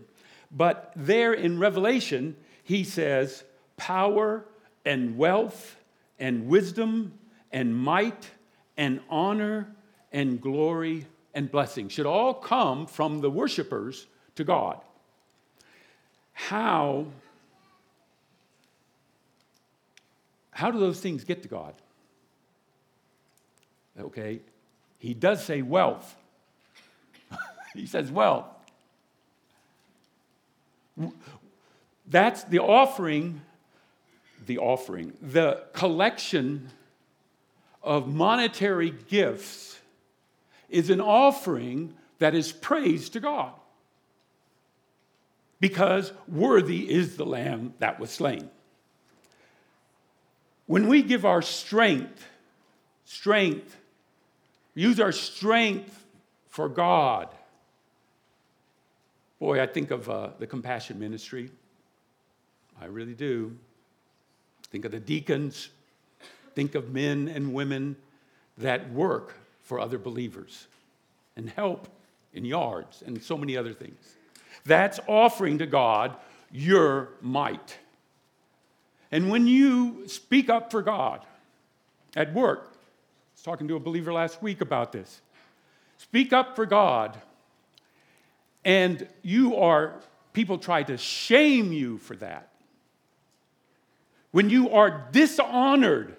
But 0.50 0.92
there 0.96 1.34
in 1.34 1.58
Revelation, 1.58 2.36
he 2.66 2.84
says, 2.84 3.44
power 3.76 4.44
and 4.84 5.16
wealth 5.16 5.76
and 6.18 6.48
wisdom 6.48 7.14
and 7.50 7.74
might 7.74 8.30
and 8.76 9.00
honor 9.08 9.74
and 10.12 10.40
glory 10.40 11.06
and 11.34 11.50
blessing 11.50 11.88
should 11.88 12.06
all 12.06 12.34
come 12.34 12.86
from 12.86 13.20
the 13.20 13.30
worshipers 13.30 14.06
to 14.34 14.44
God 14.44 14.80
how 16.36 17.06
how 20.50 20.70
do 20.70 20.78
those 20.78 21.00
things 21.00 21.24
get 21.24 21.42
to 21.42 21.48
God? 21.48 21.74
Okay, 23.98 24.40
he 24.98 25.14
does 25.14 25.42
say 25.42 25.62
wealth. 25.62 26.14
he 27.74 27.86
says 27.86 28.10
wealth. 28.10 28.46
That's 32.08 32.44
the 32.44 32.60
offering, 32.60 33.40
the 34.46 34.58
offering, 34.58 35.12
the 35.20 35.64
collection 35.72 36.70
of 37.82 38.08
monetary 38.08 38.90
gifts 38.90 39.78
is 40.68 40.90
an 40.90 41.00
offering 41.00 41.94
that 42.18 42.34
is 42.34 42.52
praise 42.52 43.08
to 43.10 43.20
God. 43.20 43.52
Because 45.60 46.12
worthy 46.28 46.90
is 46.90 47.16
the 47.16 47.24
lamb 47.24 47.74
that 47.78 47.98
was 47.98 48.10
slain. 48.10 48.50
When 50.66 50.88
we 50.88 51.02
give 51.02 51.24
our 51.24 51.42
strength, 51.42 52.26
strength, 53.04 53.76
use 54.74 55.00
our 55.00 55.12
strength 55.12 56.04
for 56.48 56.68
God. 56.68 57.28
Boy, 59.38 59.62
I 59.62 59.66
think 59.66 59.90
of 59.90 60.10
uh, 60.10 60.30
the 60.38 60.46
compassion 60.46 60.98
ministry. 60.98 61.50
I 62.80 62.86
really 62.86 63.14
do. 63.14 63.56
Think 64.70 64.84
of 64.84 64.92
the 64.92 65.00
deacons. 65.00 65.70
Think 66.54 66.74
of 66.74 66.92
men 66.92 67.28
and 67.28 67.52
women 67.52 67.96
that 68.58 68.90
work 68.92 69.34
for 69.62 69.78
other 69.80 69.98
believers 69.98 70.66
and 71.36 71.50
help 71.50 71.88
in 72.32 72.44
yards 72.44 73.02
and 73.04 73.22
so 73.22 73.36
many 73.36 73.56
other 73.56 73.72
things. 73.72 74.16
That's 74.64 74.98
offering 75.06 75.58
to 75.58 75.66
God 75.66 76.16
your 76.50 77.10
might. 77.20 77.78
And 79.12 79.30
when 79.30 79.46
you 79.46 80.08
speak 80.08 80.48
up 80.48 80.70
for 80.70 80.82
God 80.82 81.24
at 82.14 82.32
work, 82.32 82.72
I 82.72 82.74
was 83.34 83.42
talking 83.42 83.68
to 83.68 83.76
a 83.76 83.80
believer 83.80 84.12
last 84.12 84.42
week 84.42 84.60
about 84.60 84.92
this. 84.92 85.20
Speak 85.98 86.32
up 86.32 86.56
for 86.56 86.66
God, 86.66 87.16
and 88.64 89.06
you 89.22 89.56
are, 89.56 89.94
people 90.32 90.58
try 90.58 90.82
to 90.82 90.96
shame 90.96 91.72
you 91.72 91.98
for 91.98 92.16
that. 92.16 92.50
When 94.36 94.50
you 94.50 94.68
are 94.68 95.08
dishonored 95.12 96.14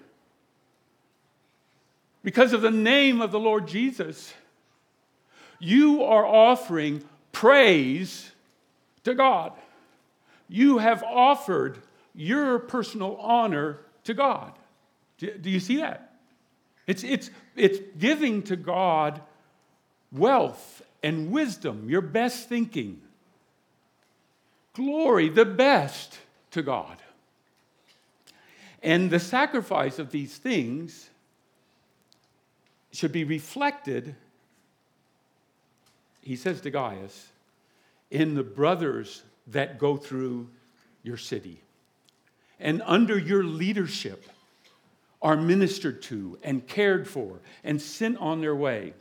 because 2.24 2.52
of 2.52 2.62
the 2.62 2.70
name 2.72 3.22
of 3.22 3.30
the 3.30 3.38
Lord 3.38 3.68
Jesus, 3.68 4.34
you 5.60 6.02
are 6.02 6.26
offering 6.26 7.04
praise 7.30 8.32
to 9.04 9.14
God. 9.14 9.52
You 10.48 10.78
have 10.78 11.04
offered 11.04 11.78
your 12.12 12.58
personal 12.58 13.14
honor 13.18 13.78
to 14.02 14.14
God. 14.14 14.52
Do, 15.18 15.38
you 15.44 15.60
see 15.60 15.76
that? 15.76 16.12
It's, 16.88 17.04
it's, 17.04 17.30
it's 17.54 17.78
giving 18.00 18.42
to 18.42 18.56
God 18.56 19.20
wealth 20.10 20.82
and 21.04 21.30
wisdom, 21.30 21.88
your 21.88 22.02
best 22.02 22.48
thinking, 22.48 23.00
glory, 24.74 25.28
the 25.28 25.44
best 25.44 26.18
to 26.50 26.62
God. 26.62 26.96
And 28.82 29.10
the 29.10 29.20
sacrifice 29.20 29.98
of 29.98 30.10
these 30.10 30.36
things 30.36 31.10
should 32.92 33.12
be 33.12 33.24
reflected, 33.24 34.14
he 36.22 36.36
says 36.36 36.60
to 36.62 36.70
Gaius, 36.70 37.28
in 38.10 38.34
the 38.34 38.42
brothers 38.42 39.22
that 39.48 39.78
go 39.78 39.96
through 39.96 40.48
your 41.02 41.16
city 41.16 41.60
and 42.60 42.82
under 42.84 43.18
your 43.18 43.44
leadership 43.44 44.28
are 45.20 45.36
ministered 45.36 46.02
to 46.02 46.38
and 46.42 46.66
cared 46.66 47.08
for 47.08 47.40
and 47.64 47.80
sent 47.80 48.16
on 48.18 48.40
their 48.40 48.54
way. 48.54 48.94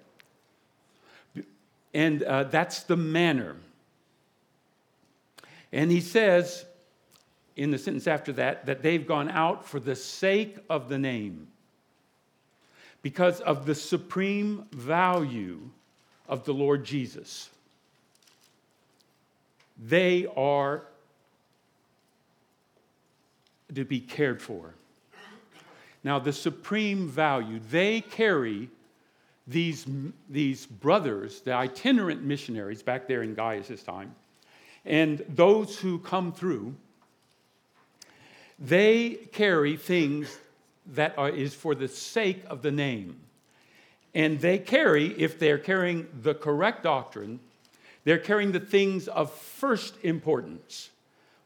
And 1.93 2.23
uh, 2.23 2.45
that's 2.45 2.84
the 2.84 2.97
manner. 2.97 3.55
And 5.71 5.91
he 5.91 6.01
says 6.01 6.65
in 7.58 7.72
the 7.72 7.78
sentence 7.78 8.08
after 8.08 8.32
that 8.34 8.68
that 8.68 8.84
they've 8.84 9.05
gone 9.05 9.30
out 9.30 9.66
for 9.66 9.80
the 9.80 9.95
sake 9.95 10.58
of 10.70 10.88
the 10.88 10.97
name, 10.97 11.47
because 13.01 13.41
of 13.41 13.66
the 13.66 13.76
supreme 13.76 14.66
value 14.72 15.60
of 16.30 16.45
the 16.45 16.53
Lord 16.53 16.86
Jesus. 16.86 17.49
They 19.84 20.28
are 20.36 20.84
to 23.74 23.84
be 23.84 23.99
cared 23.99 24.41
for. 24.41 24.74
Now, 26.03 26.20
the 26.20 26.34
supreme 26.34 27.08
value, 27.08 27.60
they 27.70 28.01
carry 28.01 28.70
these, 29.45 29.86
these 30.30 30.66
brothers, 30.66 31.41
the 31.41 31.53
itinerant 31.53 32.24
missionaries 32.24 32.82
back 32.82 33.08
there 33.08 33.24
in 33.24 33.34
Gaius' 33.34 33.84
time, 33.84 34.16
and 34.86 35.24
those 35.30 35.78
who 35.80 35.99
come 35.99 36.32
through, 36.32 36.76
they 38.60 39.12
carry 39.32 39.78
things 39.78 40.38
that 40.93 41.18
are, 41.18 41.30
is 41.30 41.53
for 41.53 41.76
the 41.76 41.88
sake 41.88 42.43
of 42.49 42.62
the 42.62 42.72
name. 42.72 43.18
And 44.14 44.39
they 44.39 44.58
carry, 44.58 45.08
if 45.20 45.38
they're 45.38 45.58
carrying 45.58 46.08
the 46.22 46.34
correct 46.34 46.84
doctrine, 46.84 47.39
they're 48.03 48.18
carrying 48.18 48.51
the 48.51 48.60
things 48.60 49.08
of 49.08 49.32
first 49.32 49.95
importance. 50.03 50.89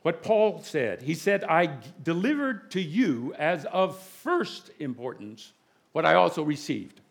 What 0.04 0.24
Paul 0.24 0.62
said, 0.64 1.02
he 1.02 1.16
said, 1.16 1.44
I 1.44 1.78
delivered 2.04 2.72
to 2.72 2.82
you 2.82 3.34
as 3.38 3.66
of 3.66 4.00
first 4.00 4.72
importance 4.80 5.52
what 5.92 6.06
I 6.06 6.16
also 6.16 6.44
received 6.44 7.02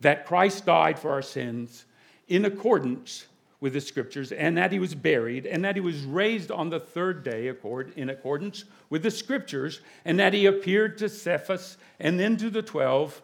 that 0.00 0.26
Christ 0.26 0.64
died 0.64 0.98
for 0.98 1.10
our 1.10 1.22
sins 1.22 1.84
in 2.28 2.44
accordance 2.44 3.26
with 3.60 3.74
the 3.74 3.80
scriptures, 3.80 4.32
and 4.32 4.56
that 4.56 4.72
he 4.72 4.78
was 4.78 4.94
buried, 4.94 5.46
and 5.46 5.64
that 5.64 5.76
he 5.76 5.80
was 5.80 6.00
raised 6.02 6.50
on 6.50 6.70
the 6.70 6.80
third 6.80 7.22
day 7.22 7.48
in 7.96 8.10
accordance 8.10 8.64
with 8.88 9.02
the 9.02 9.10
scriptures, 9.10 9.80
and 10.04 10.18
that 10.18 10.32
he 10.32 10.46
appeared 10.46 10.96
to 10.98 11.08
Cephas 11.08 11.76
and 11.98 12.18
then 12.18 12.36
to 12.38 12.50
the 12.50 12.62
twelve. 12.62 13.20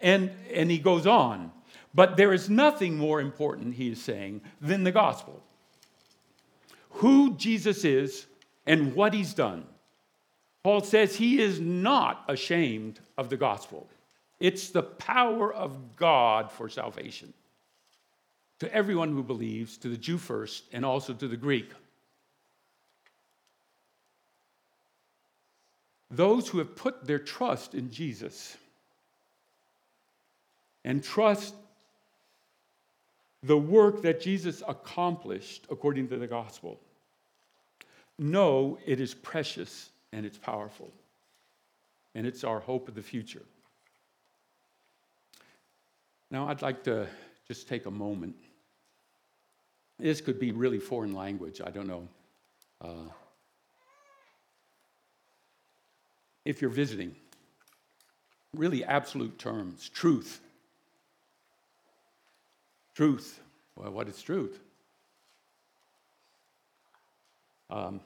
And, 0.00 0.30
and 0.52 0.70
he 0.70 0.78
goes 0.78 1.06
on. 1.06 1.52
But 1.92 2.16
there 2.16 2.32
is 2.32 2.48
nothing 2.48 2.96
more 2.96 3.20
important, 3.20 3.74
he 3.74 3.90
is 3.90 4.00
saying, 4.00 4.40
than 4.60 4.84
the 4.84 4.92
gospel. 4.92 5.42
Who 6.90 7.34
Jesus 7.34 7.84
is 7.84 8.26
and 8.66 8.94
what 8.94 9.12
he's 9.12 9.34
done. 9.34 9.64
Paul 10.62 10.82
says 10.82 11.16
he 11.16 11.40
is 11.40 11.60
not 11.60 12.24
ashamed 12.28 13.00
of 13.18 13.28
the 13.28 13.36
gospel. 13.36 13.88
It's 14.38 14.70
the 14.70 14.82
power 14.82 15.52
of 15.52 15.96
God 15.96 16.50
for 16.50 16.68
salvation 16.68 17.34
to 18.60 18.72
everyone 18.74 19.12
who 19.12 19.22
believes, 19.22 19.76
to 19.78 19.88
the 19.88 19.96
Jew 19.96 20.18
first, 20.18 20.64
and 20.72 20.84
also 20.84 21.12
to 21.14 21.26
the 21.26 21.36
Greek. 21.36 21.70
Those 26.10 26.48
who 26.48 26.58
have 26.58 26.76
put 26.76 27.06
their 27.06 27.18
trust 27.18 27.74
in 27.74 27.90
Jesus 27.90 28.56
and 30.84 31.02
trust 31.02 31.54
the 33.42 33.56
work 33.56 34.02
that 34.02 34.20
Jesus 34.20 34.62
accomplished 34.68 35.66
according 35.70 36.08
to 36.08 36.16
the 36.16 36.26
gospel 36.26 36.78
know 38.18 38.78
it 38.84 39.00
is 39.00 39.14
precious 39.14 39.90
and 40.12 40.26
it's 40.26 40.36
powerful, 40.36 40.92
and 42.14 42.26
it's 42.26 42.44
our 42.44 42.60
hope 42.60 42.88
of 42.88 42.94
the 42.94 43.02
future. 43.02 43.44
Now, 46.30 46.48
I'd 46.48 46.60
like 46.60 46.84
to 46.84 47.06
just 47.48 47.66
take 47.66 47.86
a 47.86 47.90
moment 47.90 48.34
this 50.02 50.20
could 50.20 50.38
be 50.38 50.52
really 50.52 50.78
foreign 50.78 51.14
language, 51.14 51.60
I 51.64 51.70
don't 51.70 51.86
know. 51.86 52.08
Uh, 52.80 53.08
if 56.44 56.60
you're 56.60 56.70
visiting, 56.70 57.14
really 58.54 58.84
absolute 58.84 59.38
terms, 59.38 59.88
truth. 59.88 60.40
Truth. 62.94 63.40
Well, 63.76 63.92
what 63.92 64.08
is 64.08 64.20
truth? 64.20 64.58
Um, 67.70 68.00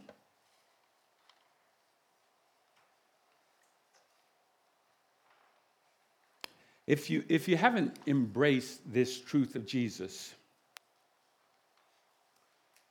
if, 6.86 7.08
you, 7.08 7.24
if 7.28 7.48
you 7.48 7.56
haven't 7.56 7.96
embraced 8.06 8.80
this 8.92 9.18
truth 9.18 9.54
of 9.56 9.64
Jesus, 9.66 10.34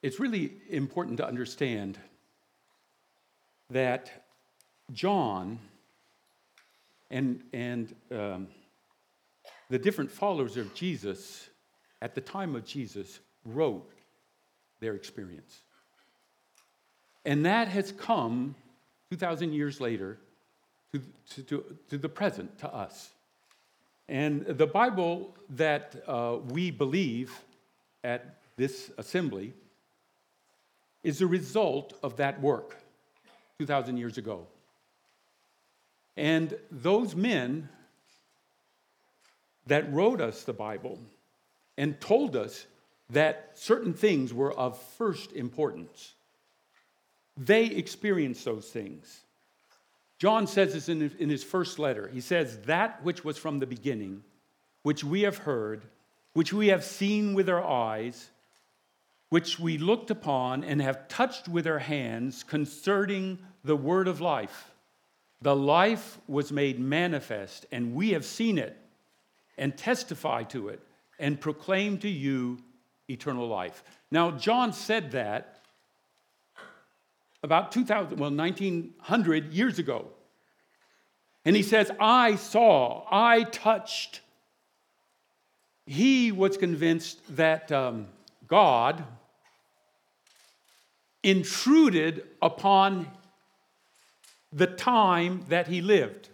it's 0.03 0.19
really 0.19 0.51
important 0.69 1.17
to 1.17 1.25
understand 1.25 1.97
that 3.69 4.11
John 4.91 5.57
and, 7.09 7.41
and 7.53 7.95
um, 8.11 8.47
the 9.69 9.79
different 9.79 10.11
followers 10.11 10.57
of 10.57 10.73
Jesus 10.73 11.49
at 12.01 12.15
the 12.15 12.21
time 12.21 12.53
of 12.53 12.65
Jesus 12.65 13.21
wrote 13.45 13.89
their 14.81 14.93
experience. 14.93 15.61
And 17.23 17.45
that 17.45 17.69
has 17.69 17.93
come 17.93 18.55
2,000 19.09 19.53
years 19.53 19.79
later 19.79 20.17
to, 20.91 21.01
to, 21.29 21.43
to, 21.43 21.77
to 21.91 21.97
the 21.97 22.09
present, 22.09 22.59
to 22.59 22.67
us. 22.73 23.11
And 24.09 24.45
the 24.45 24.67
Bible 24.67 25.33
that 25.51 25.95
uh, 26.05 26.39
we 26.49 26.71
believe 26.71 27.31
at 28.03 28.39
this 28.57 28.91
assembly 28.97 29.53
is 31.03 31.21
a 31.21 31.27
result 31.27 31.93
of 32.01 32.17
that 32.17 32.41
work 32.41 32.77
2,000 33.59 33.97
years 33.97 34.17
ago. 34.17 34.47
And 36.15 36.55
those 36.71 37.15
men 37.15 37.69
that 39.67 39.91
wrote 39.91 40.21
us 40.21 40.43
the 40.43 40.53
Bible 40.53 40.99
and 41.77 41.99
told 41.99 42.35
us 42.35 42.65
that 43.09 43.51
certain 43.55 43.93
things 43.93 44.33
were 44.33 44.53
of 44.53 44.77
first 44.97 45.33
importance, 45.33 46.13
they 47.35 47.65
experienced 47.65 48.45
those 48.45 48.69
things. 48.69 49.21
John 50.19 50.47
says 50.47 50.73
this 50.73 50.89
in 50.89 51.29
his 51.29 51.43
first 51.43 51.79
letter. 51.79 52.07
He 52.07 52.21
says, 52.21 52.59
That 52.59 53.03
which 53.03 53.25
was 53.25 53.37
from 53.37 53.59
the 53.59 53.65
beginning, 53.65 54.23
which 54.83 55.03
we 55.03 55.21
have 55.23 55.39
heard, 55.39 55.83
which 56.33 56.53
we 56.53 56.67
have 56.67 56.83
seen 56.83 57.33
with 57.33 57.49
our 57.49 57.63
eyes, 57.63 58.29
which 59.33 59.57
we 59.57 59.79
looked 59.79 60.11
upon 60.11 60.63
and 60.63 60.79
have 60.79 61.07
touched 61.07 61.47
with 61.47 61.65
our 61.65 61.79
hands 61.79 62.43
concerning 62.43 63.39
the 63.63 63.75
word 63.75 64.07
of 64.07 64.21
life. 64.21 64.69
The 65.41 65.55
life 65.55 66.19
was 66.27 66.51
made 66.51 66.79
manifest, 66.79 67.65
and 67.71 67.95
we 67.95 68.11
have 68.11 68.25
seen 68.25 68.59
it 68.59 68.77
and 69.57 69.75
testify 69.75 70.43
to 70.43 70.67
it 70.67 70.81
and 71.17 71.41
proclaim 71.41 71.97
to 71.97 72.07
you 72.07 72.59
eternal 73.09 73.47
life. 73.47 73.83
Now, 74.11 74.29
John 74.29 74.71
said 74.71 75.13
that 75.13 75.61
about 77.41 77.71
2000, 77.71 78.19
well, 78.19 78.29
1900 78.29 79.51
years 79.51 79.79
ago. 79.79 80.09
And 81.43 81.55
he 81.55 81.63
says, 81.63 81.89
I 81.99 82.35
saw, 82.35 83.07
I 83.09 83.45
touched. 83.45 84.21
He 85.87 86.31
was 86.31 86.55
convinced 86.55 87.35
that 87.35 87.71
um, 87.71 88.09
God 88.47 89.03
intruded 91.23 92.27
upon 92.41 93.07
the 94.51 94.67
time 94.67 95.45
that 95.49 95.67
he 95.67 95.81
lived, 95.81 96.29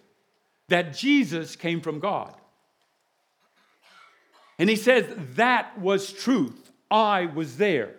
that 0.67 0.93
Jesus 0.93 1.55
came 1.55 1.79
from 1.79 1.99
God. 1.99 2.33
And 4.57 4.69
he 4.69 4.75
says, 4.75 5.05
That 5.35 5.79
was 5.79 6.11
truth. 6.11 6.71
I 6.91 7.27
was 7.27 7.57
there. 7.57 7.95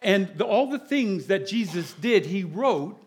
And 0.00 0.28
the, 0.36 0.44
all 0.44 0.70
the 0.70 0.78
things 0.78 1.26
that 1.26 1.46
Jesus 1.46 1.92
did, 1.94 2.26
he 2.26 2.44
wrote 2.44 3.00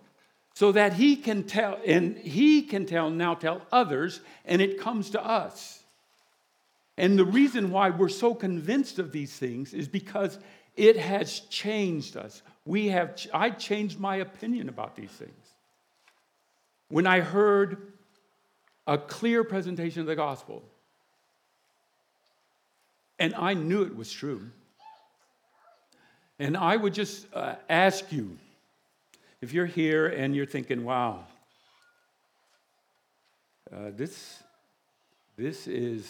so 0.56 0.72
that 0.72 0.94
he 0.94 1.16
can 1.16 1.44
tell, 1.44 1.80
and 1.86 2.18
he 2.18 2.64
can 2.64 2.86
tell, 2.88 3.12
now 3.12 3.36
tell 3.36 3.62
others, 3.72 4.20
and 4.44 4.62
it 4.62 4.80
comes 4.80 5.12
to 5.12 5.24
us. 5.24 5.84
And 6.98 7.18
the 7.18 7.26
reason 7.26 7.70
why 7.70 7.92
we're 7.92 8.10
so 8.10 8.34
convinced 8.34 8.98
of 8.98 9.12
these 9.12 9.34
things 9.34 9.74
is 9.74 9.88
because 9.88 10.40
it 10.78 10.96
has 10.96 11.42
changed 11.42 12.16
us. 12.16 12.42
We 12.66 12.88
have, 12.90 13.20
I 13.34 13.50
changed 13.50 14.00
my 14.00 14.18
opinion 14.18 14.70
about 14.70 14.96
these 14.96 15.10
things. 15.10 15.32
When 16.90 17.08
I 17.08 17.20
heard 17.20 17.92
a 18.86 18.98
clear 18.98 19.44
presentation 19.44 20.02
of 20.02 20.08
the 20.08 20.16
gospel, 20.16 20.64
and 23.20 23.34
I 23.36 23.56
knew 23.56 23.82
it 23.82 23.96
was 23.96 24.12
true. 24.12 24.50
And 26.40 26.56
I 26.56 26.78
would 26.78 26.94
just 26.94 27.26
uh, 27.34 27.56
ask 27.68 28.12
you 28.12 28.38
if 29.42 29.54
you're 29.54 29.66
here 29.66 30.08
and 30.08 30.36
you're 30.36 30.46
thinking, 30.46 30.86
wow, 30.86 31.26
uh, 33.74 33.90
this, 33.96 34.44
this 35.36 35.68
is 35.68 36.08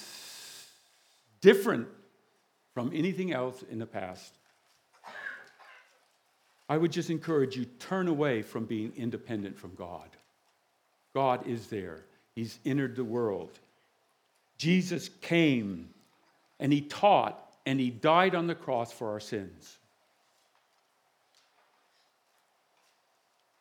different 1.39 1.87
from 2.73 2.91
anything 2.93 3.31
else 3.31 3.63
in 3.71 3.79
the 3.79 3.85
past. 3.85 4.33
I 6.69 6.77
would 6.77 6.91
just 6.91 7.09
encourage 7.09 7.55
you 7.55 7.65
turn 7.79 8.07
away 8.07 8.41
from 8.41 8.65
being 8.65 8.91
independent 8.95 9.57
from 9.57 9.75
God. 9.75 10.09
God 11.13 11.47
is 11.47 11.67
there. 11.67 12.03
He's 12.35 12.59
entered 12.65 12.95
the 12.95 13.03
world. 13.03 13.57
Jesus 14.57 15.09
came 15.21 15.89
and 16.59 16.73
he 16.73 16.81
taught 16.81 17.39
and 17.65 17.79
he 17.79 17.89
died 17.89 18.35
on 18.35 18.47
the 18.47 18.55
cross 18.55 18.91
for 18.91 19.11
our 19.11 19.19
sins. 19.19 19.77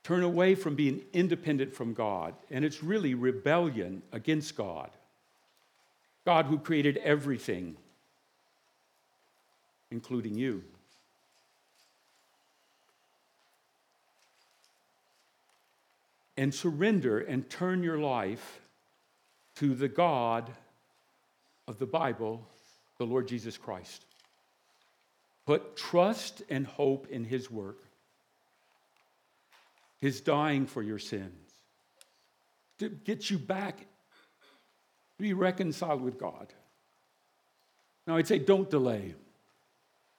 Turn 0.05 0.23
away 0.23 0.55
from 0.55 0.77
being 0.77 1.03
independent 1.13 1.75
from 1.75 1.93
God, 1.93 2.33
and 2.49 2.65
it's 2.65 2.81
really 2.81 3.15
rebellion 3.15 4.03
against 4.13 4.57
God. 4.57 4.91
God 6.25 6.47
who 6.47 6.59
created 6.59 6.99
everything, 6.99 7.77
including 9.91 10.37
you. 10.37 10.63
And 16.37 16.55
surrender 16.55 17.18
and 17.20 17.49
turn 17.49 17.82
your 17.82 17.99
life 17.99 18.61
to 19.57 19.74
the 19.74 19.89
God 19.89 20.51
of 21.66 21.78
the 21.78 21.87
Bible, 21.87 22.47
the 22.99 23.07
Lord 23.07 23.26
Jesus 23.26 23.57
Christ. 23.57 24.05
Put 25.47 25.76
trust 25.76 26.43
and 26.49 26.66
hope 26.66 27.07
in 27.09 27.24
His 27.24 27.51
work, 27.51 27.78
His 29.99 30.20
dying 30.20 30.66
for 30.66 30.82
your 30.82 30.99
sins, 30.99 31.32
to 32.78 32.89
get 32.89 33.30
you 33.30 33.39
back, 33.39 33.78
to 33.78 35.22
be 35.22 35.32
reconciled 35.32 36.03
with 36.03 36.18
God. 36.18 36.53
Now, 38.07 38.16
I'd 38.16 38.28
say 38.28 38.39
don't 38.39 38.68
delay. 38.68 39.14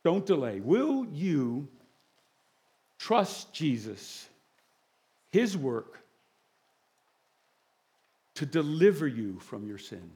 Don't 0.04 0.26
delay. 0.26 0.60
Will 0.62 1.06
you 1.06 1.68
trust 2.98 3.54
Jesus, 3.54 4.28
His 5.32 5.56
work, 5.56 6.00
to 8.38 8.46
deliver 8.46 9.08
you 9.08 9.40
from 9.40 9.66
your 9.66 9.80
sin 9.80 10.12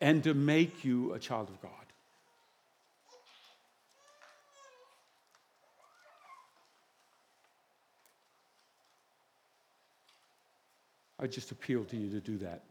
and 0.00 0.24
to 0.24 0.32
make 0.32 0.82
you 0.82 1.12
a 1.12 1.18
child 1.18 1.50
of 1.50 1.60
God. 1.60 1.70
I 11.20 11.26
just 11.26 11.50
appeal 11.50 11.84
to 11.84 11.96
you 11.98 12.08
to 12.10 12.20
do 12.20 12.38
that 12.38 12.62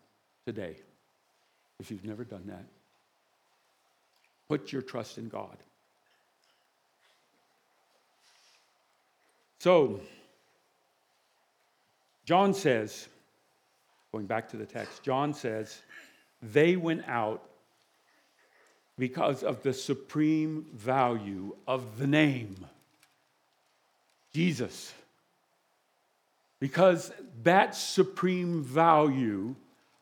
today 0.47 0.75
if 1.79 1.91
you've 1.91 2.05
never 2.05 2.23
done 2.23 2.43
that. 2.47 2.65
Put 4.49 4.71
your 4.71 4.81
trust 4.81 5.19
in 5.19 5.29
God. 5.29 5.57
So, 9.59 9.99
John 12.25 12.55
says, 12.55 13.09
Going 14.17 14.25
back 14.25 14.49
to 14.49 14.57
the 14.57 14.65
text, 14.65 15.03
John 15.03 15.31
says, 15.31 15.79
they 16.41 16.75
went 16.75 17.07
out 17.07 17.47
because 18.97 19.43
of 19.43 19.61
the 19.61 19.73
supreme 19.73 20.65
value 20.73 21.55
of 21.67 21.99
the 21.99 22.07
name 22.07 22.55
Jesus. 24.33 24.91
Because 26.59 27.11
that 27.43 27.75
supreme 27.75 28.63
value 28.63 29.53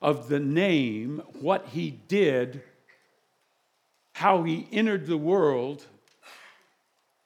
of 0.02 0.30
the 0.30 0.40
name, 0.40 1.22
what 1.42 1.68
he 1.74 1.92
did, 2.08 2.64
how 4.14 4.44
he 4.44 4.66
entered 4.72 5.08
the 5.08 5.18
world, 5.18 5.86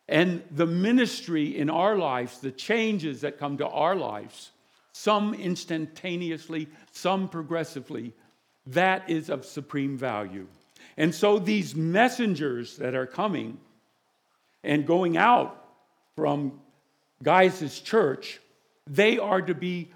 and 0.08 0.42
the 0.50 0.66
ministry 0.66 1.56
in 1.56 1.70
our 1.70 1.96
lives, 1.96 2.40
the 2.40 2.52
changes 2.52 3.22
that 3.22 3.38
come 3.38 3.58
to 3.58 3.68
our 3.68 3.94
lives 3.94 4.50
some 4.92 5.34
instantaneously, 5.34 6.68
some 6.92 7.28
progressively. 7.30 8.14
That 8.68 9.10
is 9.10 9.30
of 9.30 9.46
supreme 9.46 9.98
value. 9.98 10.48
And 10.98 11.16
so 11.16 11.40
these 11.40 11.76
messengers 11.76 12.78
that 12.78 12.94
are 12.96 13.08
coming 13.08 13.58
and 14.64 14.86
going 14.86 15.18
out 15.18 15.66
from 16.16 16.60
Gaius' 17.24 17.80
church, 17.80 18.40
they 18.86 19.18
are 19.18 19.42
to 19.42 19.54
be 19.54 19.90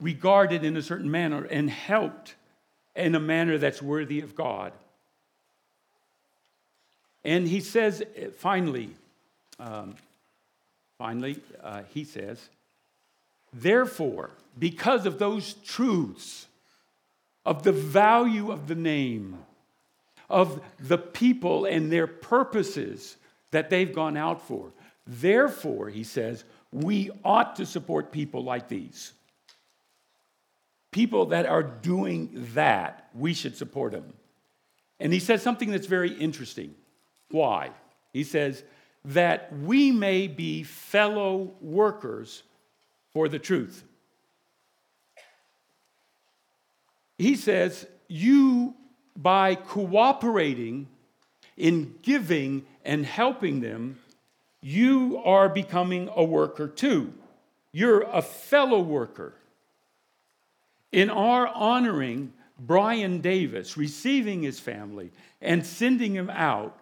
regarded 0.00 0.64
in 0.64 0.76
a 0.76 0.82
certain 0.82 1.10
manner 1.10 1.44
and 1.44 1.70
helped 1.70 2.34
in 2.94 3.14
a 3.14 3.20
manner 3.20 3.58
that's 3.58 3.82
worthy 3.82 4.20
of 4.20 4.34
God. 4.34 4.72
And 7.24 7.46
he 7.46 7.60
says, 7.60 8.02
finally, 8.38 8.90
um, 9.58 9.96
finally, 10.96 11.40
uh, 11.62 11.82
he 11.92 12.04
says, 12.04 12.48
Therefore, 13.58 14.30
because 14.58 15.06
of 15.06 15.18
those 15.18 15.54
truths, 15.54 16.46
of 17.46 17.62
the 17.62 17.72
value 17.72 18.52
of 18.52 18.68
the 18.68 18.74
name, 18.74 19.38
of 20.28 20.60
the 20.78 20.98
people 20.98 21.64
and 21.64 21.90
their 21.90 22.06
purposes 22.06 23.16
that 23.52 23.70
they've 23.70 23.94
gone 23.94 24.16
out 24.16 24.46
for, 24.46 24.72
therefore, 25.06 25.88
he 25.88 26.04
says, 26.04 26.44
we 26.70 27.10
ought 27.24 27.56
to 27.56 27.64
support 27.64 28.12
people 28.12 28.44
like 28.44 28.68
these. 28.68 29.12
People 30.90 31.26
that 31.26 31.46
are 31.46 31.62
doing 31.62 32.28
that, 32.54 33.08
we 33.14 33.32
should 33.32 33.56
support 33.56 33.92
them. 33.92 34.12
And 35.00 35.12
he 35.14 35.18
says 35.18 35.42
something 35.42 35.70
that's 35.70 35.86
very 35.86 36.12
interesting. 36.12 36.74
Why? 37.30 37.70
He 38.12 38.24
says, 38.24 38.62
that 39.06 39.50
we 39.60 39.92
may 39.92 40.26
be 40.26 40.62
fellow 40.62 41.54
workers 41.60 42.42
for 43.16 43.30
the 43.30 43.38
truth. 43.38 43.82
He 47.16 47.34
says, 47.34 47.86
you, 48.08 48.74
by 49.16 49.54
cooperating 49.54 50.86
in 51.56 51.94
giving 52.02 52.66
and 52.84 53.06
helping 53.06 53.62
them, 53.62 53.98
you 54.60 55.22
are 55.24 55.48
becoming 55.48 56.10
a 56.14 56.22
worker 56.22 56.68
too. 56.68 57.10
You're 57.72 58.02
a 58.02 58.20
fellow 58.20 58.80
worker. 58.80 59.32
In 60.92 61.08
our 61.08 61.48
honoring 61.48 62.34
Brian 62.60 63.22
Davis, 63.22 63.78
receiving 63.78 64.42
his 64.42 64.60
family, 64.60 65.10
and 65.40 65.64
sending 65.64 66.12
him 66.12 66.28
out, 66.28 66.78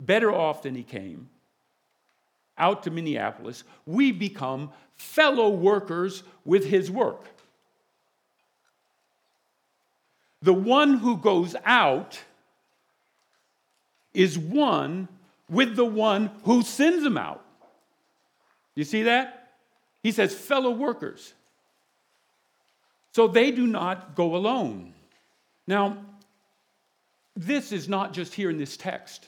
better 0.00 0.32
off 0.32 0.62
than 0.62 0.74
he 0.74 0.82
came, 0.82 1.28
out 2.58 2.82
to 2.84 2.90
Minneapolis, 2.90 3.64
we 3.86 4.12
become 4.12 4.70
fellow 4.96 5.48
workers 5.48 6.22
with 6.44 6.64
his 6.64 6.90
work. 6.90 7.24
The 10.42 10.54
one 10.54 10.98
who 10.98 11.16
goes 11.16 11.56
out 11.64 12.20
is 14.14 14.38
one 14.38 15.08
with 15.48 15.76
the 15.76 15.84
one 15.84 16.30
who 16.44 16.62
sends 16.62 17.04
him 17.04 17.16
out. 17.16 17.44
You 18.74 18.84
see 18.84 19.04
that? 19.04 19.50
He 20.02 20.12
says, 20.12 20.34
fellow 20.34 20.70
workers. 20.70 21.34
So 23.12 23.26
they 23.26 23.50
do 23.50 23.66
not 23.66 24.14
go 24.14 24.36
alone. 24.36 24.92
Now, 25.66 25.98
this 27.36 27.72
is 27.72 27.88
not 27.88 28.12
just 28.12 28.34
here 28.34 28.50
in 28.50 28.58
this 28.58 28.76
text. 28.76 29.26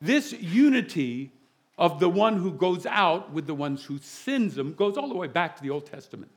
This 0.00 0.32
unity 0.32 1.30
of 1.78 2.00
the 2.00 2.08
one 2.08 2.36
who 2.36 2.52
goes 2.52 2.86
out 2.86 3.32
with 3.32 3.46
the 3.46 3.54
ones 3.54 3.84
who 3.84 3.98
sends 3.98 4.54
them 4.54 4.74
goes 4.74 4.96
all 4.96 5.08
the 5.08 5.14
way 5.14 5.26
back 5.26 5.56
to 5.56 5.62
the 5.62 5.70
Old 5.70 5.86
Testament. 5.86 6.30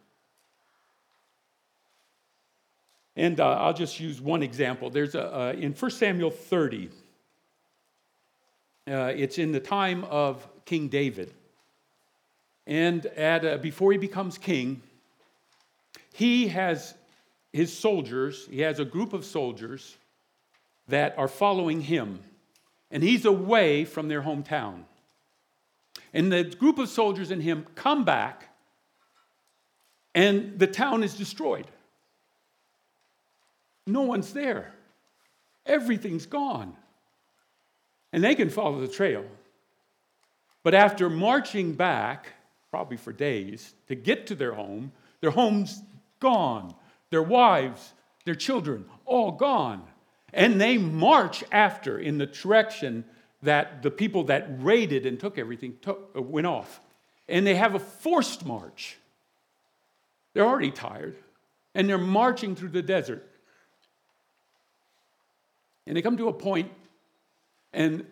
And 3.15 3.39
uh, 3.39 3.47
I'll 3.53 3.73
just 3.73 3.99
use 3.99 4.21
one 4.21 4.43
example. 4.43 4.89
There's 4.89 5.15
a, 5.15 5.33
uh, 5.33 5.51
in 5.53 5.73
1 5.73 5.91
Samuel 5.91 6.31
30, 6.31 6.89
uh, 8.87 9.13
it's 9.15 9.37
in 9.37 9.51
the 9.51 9.59
time 9.59 10.03
of 10.05 10.47
King 10.65 10.87
David. 10.87 11.33
And 12.65 13.05
at, 13.07 13.45
uh, 13.45 13.57
before 13.57 13.91
he 13.91 13.97
becomes 13.97 14.37
king, 14.37 14.81
he 16.13 16.49
has 16.49 16.93
his 17.51 17.75
soldiers, 17.75 18.47
he 18.49 18.61
has 18.61 18.79
a 18.79 18.85
group 18.85 19.13
of 19.13 19.25
soldiers 19.25 19.97
that 20.87 21.17
are 21.17 21.27
following 21.27 21.81
him 21.81 22.19
and 22.91 23.03
he's 23.03 23.25
away 23.25 23.85
from 23.85 24.07
their 24.07 24.21
hometown. 24.21 24.83
And 26.13 26.31
the 26.31 26.43
group 26.43 26.79
of 26.79 26.89
soldiers 26.89 27.31
and 27.31 27.41
him 27.41 27.65
come 27.75 28.03
back, 28.03 28.49
and 30.15 30.57
the 30.57 30.67
town 30.67 31.03
is 31.03 31.15
destroyed. 31.15 31.67
No 33.85 34.01
one's 34.01 34.33
there, 34.33 34.73
everything's 35.65 36.25
gone. 36.25 36.75
And 38.11 38.23
they 38.23 38.33
can 38.33 38.49
follow 38.49 38.81
the 38.81 38.87
trail. 38.87 39.23
But 40.63 40.73
after 40.73 41.09
marching 41.09 41.73
back, 41.73 42.33
probably 42.71 42.97
for 42.97 43.13
days, 43.13 43.75
to 43.87 43.95
get 43.95 44.27
to 44.27 44.35
their 44.35 44.53
home, 44.53 44.91
their 45.21 45.31
home's 45.31 45.81
gone, 46.19 46.73
their 47.11 47.23
wives, 47.23 47.93
their 48.25 48.35
children, 48.35 48.85
all 49.05 49.31
gone. 49.31 49.83
And 50.33 50.59
they 50.59 50.77
march 50.77 51.43
after 51.51 51.97
in 51.97 52.17
the 52.17 52.25
direction 52.25 53.05
that 53.43 53.81
the 53.83 53.91
people 53.91 54.25
that 54.25 54.47
raided 54.59 55.05
and 55.05 55.19
took 55.19 55.37
everything 55.37 55.77
took, 55.81 56.11
uh, 56.15 56.21
went 56.21 56.47
off. 56.47 56.81
And 57.27 57.45
they 57.45 57.55
have 57.55 57.75
a 57.75 57.79
forced 57.79 58.45
march. 58.45 58.97
They're 60.33 60.45
already 60.45 60.71
tired, 60.71 61.15
and 61.73 61.87
they're 61.87 61.97
marching 61.97 62.55
through 62.55 62.69
the 62.69 62.81
desert. 62.81 63.25
And 65.87 65.95
they 65.95 66.01
come 66.01 66.17
to 66.17 66.27
a 66.27 66.33
point, 66.33 66.71
and 67.73 68.05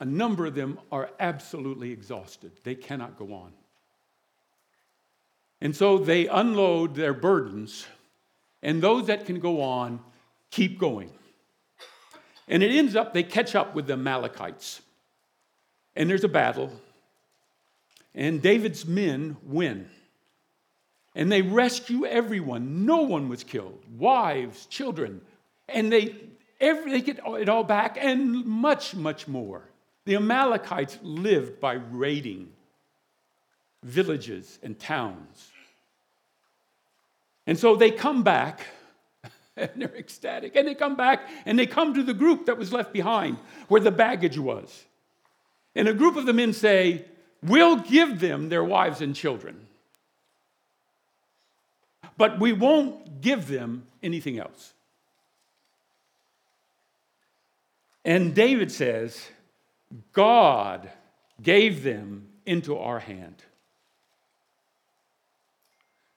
a 0.00 0.04
number 0.04 0.46
of 0.46 0.54
them 0.54 0.78
are 0.90 1.10
absolutely 1.20 1.92
exhausted. 1.92 2.52
They 2.64 2.74
cannot 2.74 3.18
go 3.18 3.32
on. 3.34 3.52
And 5.60 5.76
so 5.76 5.98
they 5.98 6.26
unload 6.26 6.94
their 6.94 7.12
burdens, 7.12 7.86
and 8.62 8.82
those 8.82 9.06
that 9.08 9.26
can 9.26 9.40
go 9.40 9.60
on 9.60 10.00
keep 10.50 10.78
going. 10.78 11.10
And 12.50 12.64
it 12.64 12.72
ends 12.72 12.96
up 12.96 13.14
they 13.14 13.22
catch 13.22 13.54
up 13.54 13.74
with 13.74 13.86
the 13.86 13.94
Amalekites. 13.94 14.82
And 15.96 16.10
there's 16.10 16.24
a 16.24 16.28
battle. 16.28 16.70
And 18.14 18.42
David's 18.42 18.84
men 18.84 19.36
win. 19.44 19.88
And 21.14 21.30
they 21.30 21.42
rescue 21.42 22.04
everyone. 22.04 22.84
No 22.84 23.02
one 23.02 23.28
was 23.28 23.44
killed 23.44 23.82
wives, 23.96 24.66
children. 24.66 25.20
And 25.68 25.92
they, 25.92 26.16
every, 26.60 26.90
they 26.90 27.00
get 27.00 27.20
it 27.24 27.48
all 27.48 27.64
back 27.64 27.96
and 28.00 28.44
much, 28.44 28.94
much 28.94 29.28
more. 29.28 29.62
The 30.04 30.16
Amalekites 30.16 30.98
lived 31.02 31.60
by 31.60 31.74
raiding 31.74 32.48
villages 33.84 34.58
and 34.62 34.78
towns. 34.78 35.50
And 37.46 37.56
so 37.58 37.76
they 37.76 37.90
come 37.90 38.22
back 38.22 38.66
and 39.56 39.70
they're 39.76 39.96
ecstatic. 39.96 40.56
And 40.56 40.66
they 40.66 40.74
come 40.74 40.96
back 40.96 41.28
and 41.46 41.58
they 41.58 41.66
come 41.66 41.94
to 41.94 42.02
the 42.02 42.14
group 42.14 42.46
that 42.46 42.58
was 42.58 42.72
left 42.72 42.92
behind 42.92 43.38
where 43.68 43.80
the 43.80 43.90
baggage 43.90 44.38
was. 44.38 44.84
And 45.74 45.88
a 45.88 45.94
group 45.94 46.16
of 46.16 46.26
the 46.26 46.32
men 46.32 46.52
say, 46.52 47.04
We'll 47.42 47.76
give 47.76 48.20
them 48.20 48.50
their 48.50 48.62
wives 48.62 49.00
and 49.00 49.16
children, 49.16 49.66
but 52.18 52.38
we 52.38 52.52
won't 52.52 53.22
give 53.22 53.48
them 53.48 53.86
anything 54.02 54.38
else. 54.38 54.74
And 58.04 58.34
David 58.34 58.70
says, 58.70 59.26
God 60.12 60.90
gave 61.42 61.82
them 61.82 62.28
into 62.44 62.76
our 62.76 62.98
hand. 62.98 63.42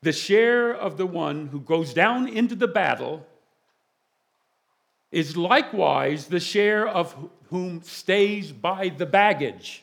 The 0.03 0.11
share 0.11 0.73
of 0.73 0.97
the 0.97 1.05
one 1.05 1.47
who 1.47 1.61
goes 1.61 1.93
down 1.93 2.27
into 2.27 2.55
the 2.55 2.67
battle 2.67 3.25
is 5.13 5.37
likewise 5.37 6.27
the 6.27 6.41
share 6.41 6.85
of 6.85 7.15
whom 7.49 7.81
stays 7.83 8.51
by 8.51 8.89
the 8.89 9.05
baggage. 9.05 9.81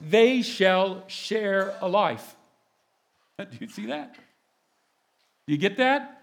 They 0.00 0.42
shall 0.42 1.02
share 1.08 1.74
a 1.80 1.88
life. 1.88 2.36
Do 3.38 3.58
you 3.58 3.68
see 3.68 3.86
that? 3.86 4.14
You 5.48 5.56
get 5.56 5.78
that? 5.78 6.22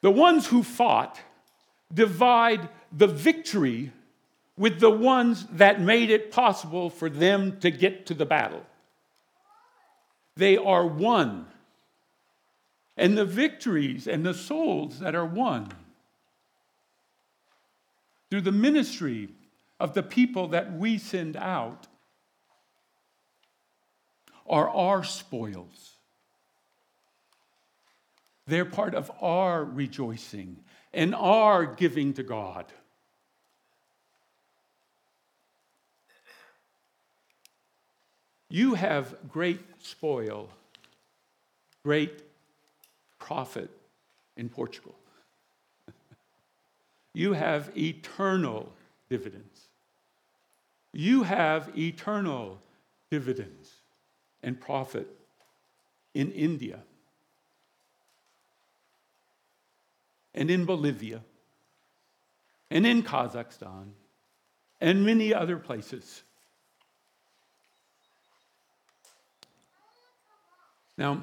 The 0.00 0.10
ones 0.10 0.48
who 0.48 0.64
fought 0.64 1.20
divide 1.94 2.68
the 2.90 3.06
victory 3.06 3.92
with 4.56 4.80
the 4.80 4.90
ones 4.90 5.46
that 5.52 5.80
made 5.80 6.10
it 6.10 6.32
possible 6.32 6.90
for 6.90 7.08
them 7.08 7.60
to 7.60 7.70
get 7.70 8.06
to 8.06 8.14
the 8.14 8.26
battle. 8.26 8.66
They 10.34 10.56
are 10.56 10.84
one. 10.84 11.46
And 12.96 13.16
the 13.16 13.24
victories 13.24 14.06
and 14.06 14.24
the 14.24 14.34
souls 14.34 14.98
that 15.00 15.14
are 15.14 15.26
won 15.26 15.68
through 18.30 18.42
the 18.42 18.52
ministry 18.52 19.28
of 19.80 19.94
the 19.94 20.02
people 20.02 20.48
that 20.48 20.72
we 20.72 20.98
send 20.98 21.36
out 21.36 21.86
are 24.46 24.68
our 24.68 25.04
spoils. 25.04 25.96
They're 28.46 28.64
part 28.64 28.94
of 28.94 29.10
our 29.20 29.64
rejoicing 29.64 30.58
and 30.92 31.14
our 31.14 31.64
giving 31.64 32.12
to 32.14 32.22
God. 32.22 32.66
You 38.48 38.74
have 38.74 39.14
great 39.30 39.60
spoil, 39.78 40.50
great 41.84 42.22
profit 43.32 43.70
in 44.36 44.50
Portugal. 44.50 44.94
you 47.14 47.32
have 47.32 47.70
eternal 47.74 48.70
dividends. 49.08 49.68
You 50.92 51.22
have 51.22 51.70
eternal 51.78 52.58
dividends 53.10 53.70
and 54.42 54.60
profit 54.60 55.08
in 56.12 56.30
India 56.32 56.80
and 60.34 60.50
in 60.50 60.66
Bolivia 60.66 61.22
and 62.70 62.86
in 62.86 63.02
Kazakhstan 63.02 63.92
and 64.78 65.06
many 65.06 65.32
other 65.32 65.56
places. 65.56 66.22
Now, 70.98 71.22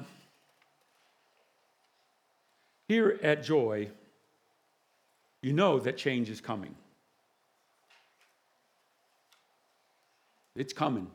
here 2.90 3.20
at 3.22 3.44
Joy, 3.44 3.88
you 5.42 5.52
know 5.52 5.78
that 5.78 5.96
change 5.96 6.28
is 6.28 6.40
coming. 6.40 6.74
It's 10.56 10.72
coming. 10.72 11.06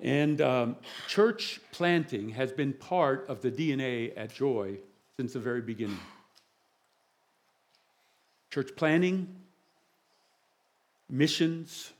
And 0.00 0.40
um, 0.40 0.76
church 1.08 1.60
planting 1.72 2.30
has 2.30 2.52
been 2.52 2.72
part 2.72 3.28
of 3.28 3.42
the 3.42 3.50
DNA 3.50 4.14
at 4.16 4.32
Joy 4.32 4.78
since 5.18 5.34
the 5.34 5.40
very 5.40 5.60
beginning. 5.60 6.00
Church 8.50 8.70
planting, 8.76 9.28
missions, 11.10 11.92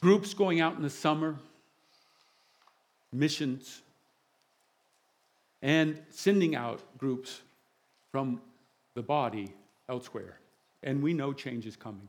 groups 0.00 0.32
going 0.32 0.62
out 0.62 0.76
in 0.76 0.82
the 0.82 0.88
summer, 0.88 1.36
missions, 3.12 3.82
and 5.64 6.00
sending 6.10 6.54
out 6.54 6.82
groups 6.98 7.40
from 8.12 8.38
the 8.92 9.02
body 9.02 9.52
elsewhere. 9.88 10.38
And 10.82 11.02
we 11.02 11.14
know 11.14 11.32
change 11.32 11.64
is 11.64 11.74
coming. 11.74 12.06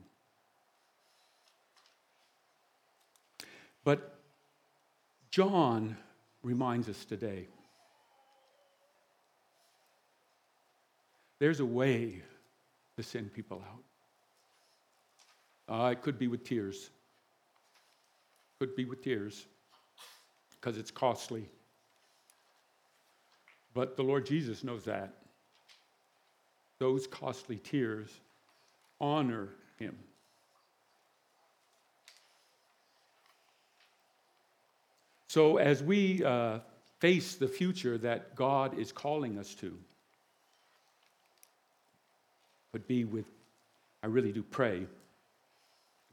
But 3.82 4.20
John 5.30 5.96
reminds 6.42 6.90
us 6.90 7.06
today 7.06 7.48
there's 11.38 11.60
a 11.60 11.66
way 11.66 12.22
to 12.98 13.02
send 13.02 13.32
people 13.32 13.64
out. 15.68 15.76
Uh, 15.86 15.90
it 15.92 16.02
could 16.02 16.18
be 16.18 16.28
with 16.28 16.44
tears. 16.44 16.90
Could 18.58 18.76
be 18.76 18.84
with 18.84 19.02
tears 19.02 19.46
because 20.50 20.76
it's 20.76 20.90
costly. 20.90 21.48
But 23.76 23.94
the 23.94 24.02
Lord 24.02 24.24
Jesus 24.24 24.64
knows 24.64 24.84
that. 24.84 25.12
Those 26.78 27.06
costly 27.06 27.56
tears 27.56 28.08
honor 28.98 29.50
him. 29.78 29.94
So, 35.28 35.58
as 35.58 35.82
we 35.82 36.24
uh, 36.24 36.60
face 37.00 37.34
the 37.34 37.48
future 37.48 37.98
that 37.98 38.34
God 38.34 38.78
is 38.78 38.92
calling 38.92 39.38
us 39.38 39.54
to, 39.56 39.76
but 42.72 42.88
be 42.88 43.04
with, 43.04 43.26
I 44.02 44.06
really 44.06 44.32
do 44.32 44.42
pray 44.42 44.86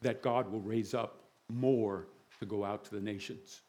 that 0.02 0.22
God 0.22 0.52
will 0.52 0.60
raise 0.60 0.94
up 0.94 1.20
more 1.48 2.08
to 2.42 2.46
go 2.46 2.66
out 2.66 2.84
to 2.84 2.96
the 2.96 3.00
nations. 3.00 3.62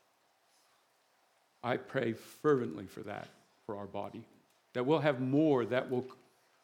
I 1.63 1.77
pray 1.77 2.13
fervently 2.13 2.87
for 2.87 3.03
that, 3.03 3.29
for 3.67 3.77
our 3.77 3.87
body, 3.87 4.25
that 4.73 4.85
we'll 4.85 5.01
have 5.01 5.21
more 5.21 5.65
that 5.65 5.91
will, 5.91 6.07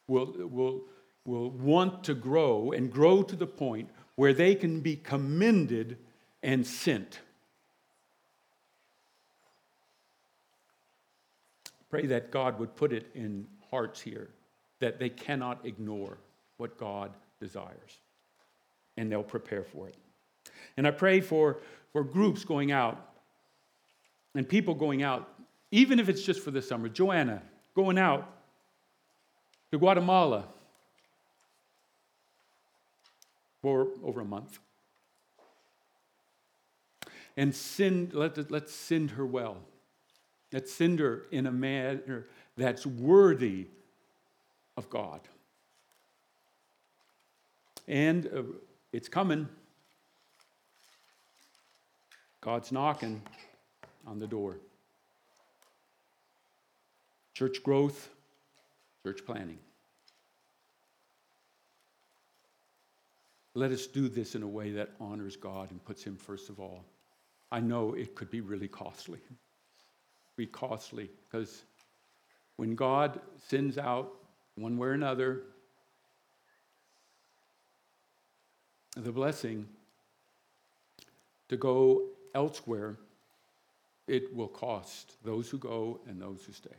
will, 0.07 0.35
will, 0.39 0.81
will 1.25 1.51
want 1.51 2.05
to 2.05 2.15
grow 2.15 2.73
and 2.73 2.93
grow 2.93 3.23
to 3.23 3.37
the 3.37 3.47
point 3.47 3.89
where 4.17 4.33
they 4.33 4.55
can 4.55 4.81
be 4.81 4.97
commended 4.97 5.97
and 6.43 6.67
sent. 6.67 7.21
Pray 11.89 12.07
that 12.07 12.31
God 12.31 12.59
would 12.59 12.77
put 12.77 12.93
it 12.93 13.11
in 13.15 13.47
hearts 13.71 14.01
here 14.01 14.31
that 14.81 14.99
they 14.99 15.09
cannot 15.09 15.65
ignore 15.65 16.19
what 16.57 16.79
God 16.79 17.11
desires 17.41 18.01
and 18.97 19.11
they'll 19.11 19.23
prepare 19.23 19.65
for 19.65 19.89
it. 19.89 19.97
And 20.77 20.87
I 20.87 20.91
pray 20.91 21.21
for, 21.21 21.59
for 21.93 22.05
groups 22.05 22.45
going 22.45 22.73
out 22.73 23.11
and 24.35 24.49
people 24.49 24.75
going 24.75 25.03
out, 25.03 25.29
even 25.71 25.99
if 26.01 26.09
it's 26.09 26.23
just 26.23 26.41
for 26.41 26.51
the 26.51 26.63
summer. 26.63 26.89
Joanna 26.89 27.43
going 27.75 27.99
out 27.99 28.29
to 29.71 29.79
Guatemala 29.79 30.45
for 33.63 33.89
over 34.03 34.21
a 34.21 34.25
month. 34.25 34.59
And 37.37 37.55
send, 37.55 38.13
let, 38.13 38.51
let's 38.51 38.75
send 38.75 39.13
her 39.13 39.25
well. 39.25 39.59
Let's 40.53 40.73
send 40.73 40.99
her 40.99 41.27
in 41.31 41.47
a 41.47 41.53
manner 41.53 42.27
that's 42.57 42.85
worthy 42.85 43.67
of 44.77 44.91
God. 44.91 45.21
And 47.87 48.27
uh, 48.27 48.43
it's 48.93 49.09
coming. 49.09 49.49
God's 52.41 52.73
knocking 52.73 53.23
on 54.07 54.19
the 54.19 54.27
door. 54.27 54.57
Church 57.41 57.63
growth, 57.63 58.11
church 59.03 59.25
planting. 59.25 59.57
Let 63.55 63.71
us 63.71 63.87
do 63.87 64.11
this 64.11 64.35
in 64.35 64.43
a 64.43 64.47
way 64.47 64.73
that 64.73 64.91
honors 65.01 65.37
God 65.37 65.71
and 65.71 65.83
puts 65.83 66.05
Him 66.05 66.19
first 66.19 66.51
of 66.51 66.61
all. 66.61 66.85
I 67.51 67.61
know 67.61 67.95
it 67.95 68.15
could 68.15 68.31
be 68.31 68.43
really 68.43 68.69
costly. 68.69 69.21
Be 70.37 70.45
costly 70.45 71.09
because 71.31 71.63
when 72.57 72.75
God 72.75 73.19
sends 73.49 73.79
out 73.79 74.13
one 74.57 74.77
way 74.77 74.89
or 74.89 74.93
another 74.93 75.45
the 78.99 79.13
blessing 79.13 79.67
to 81.49 81.57
go 81.57 82.03
elsewhere, 82.35 82.99
it 84.07 84.37
will 84.37 84.49
cost 84.49 85.15
those 85.25 85.49
who 85.49 85.57
go 85.57 86.01
and 86.07 86.21
those 86.21 86.45
who 86.45 86.53
stay. 86.53 86.77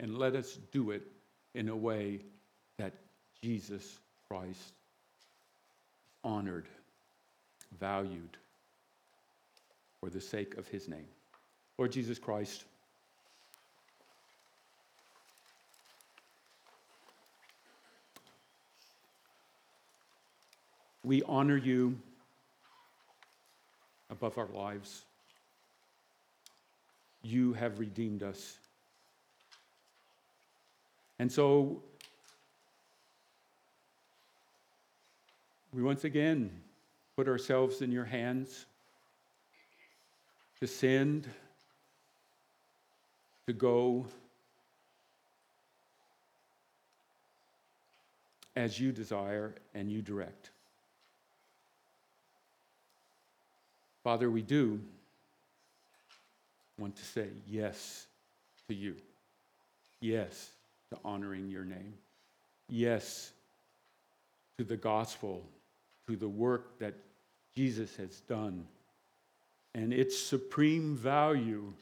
And 0.00 0.18
let 0.18 0.34
us 0.34 0.58
do 0.72 0.90
it 0.90 1.02
in 1.54 1.68
a 1.68 1.76
way 1.76 2.20
that 2.78 2.92
Jesus 3.42 3.98
Christ 4.28 4.72
honored, 6.22 6.66
valued 7.78 8.36
for 10.00 10.10
the 10.10 10.20
sake 10.20 10.56
of 10.56 10.66
his 10.68 10.88
name. 10.88 11.06
Lord 11.78 11.92
Jesus 11.92 12.18
Christ, 12.18 12.64
we 21.02 21.22
honor 21.22 21.56
you 21.56 21.96
above 24.10 24.38
our 24.38 24.48
lives. 24.48 25.04
You 27.22 27.52
have 27.54 27.78
redeemed 27.78 28.22
us. 28.22 28.58
And 31.18 31.30
so 31.30 31.82
we 35.72 35.82
once 35.82 36.04
again 36.04 36.50
put 37.16 37.28
ourselves 37.28 37.82
in 37.82 37.92
your 37.92 38.04
hands 38.04 38.66
to 40.60 40.66
send, 40.66 41.28
to 43.46 43.52
go 43.52 44.06
as 48.56 48.80
you 48.80 48.90
desire 48.92 49.54
and 49.74 49.90
you 49.90 50.02
direct. 50.02 50.50
Father, 54.02 54.30
we 54.30 54.42
do 54.42 54.80
want 56.78 56.96
to 56.96 57.04
say 57.04 57.28
yes 57.46 58.06
to 58.68 58.74
you. 58.74 58.96
Yes 60.00 60.53
to 60.94 61.00
honoring 61.04 61.48
your 61.50 61.64
name. 61.64 61.94
Yes 62.68 63.32
to 64.58 64.64
the 64.64 64.76
gospel, 64.76 65.42
to 66.06 66.16
the 66.16 66.28
work 66.28 66.78
that 66.78 66.94
Jesus 67.54 67.96
has 67.96 68.20
done, 68.20 68.66
and 69.74 69.92
its 69.92 70.16
supreme 70.18 70.96
value, 70.96 71.72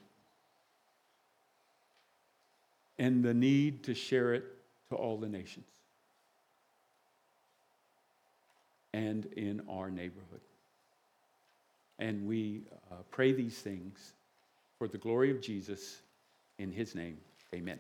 and 2.99 3.23
the 3.23 3.35
need 3.35 3.83
to 3.85 3.95
share 3.95 4.35
it 4.35 4.45
to 4.91 4.97
all 4.97 5.17
the 5.17 5.29
nations 5.29 5.67
and 8.95 9.27
in 9.37 9.63
our 9.71 9.91
neighborhood. 9.91 10.41
And 11.99 12.27
we 12.27 12.63
uh, 12.91 12.97
pray 13.11 13.33
these 13.33 13.59
things 13.59 14.13
for 14.79 14.89
the 14.89 14.99
glory 14.99 15.31
of 15.31 15.41
Jesus. 15.41 16.01
In 16.59 16.71
his 16.71 16.95
name, 16.95 17.17
amen. 17.55 17.79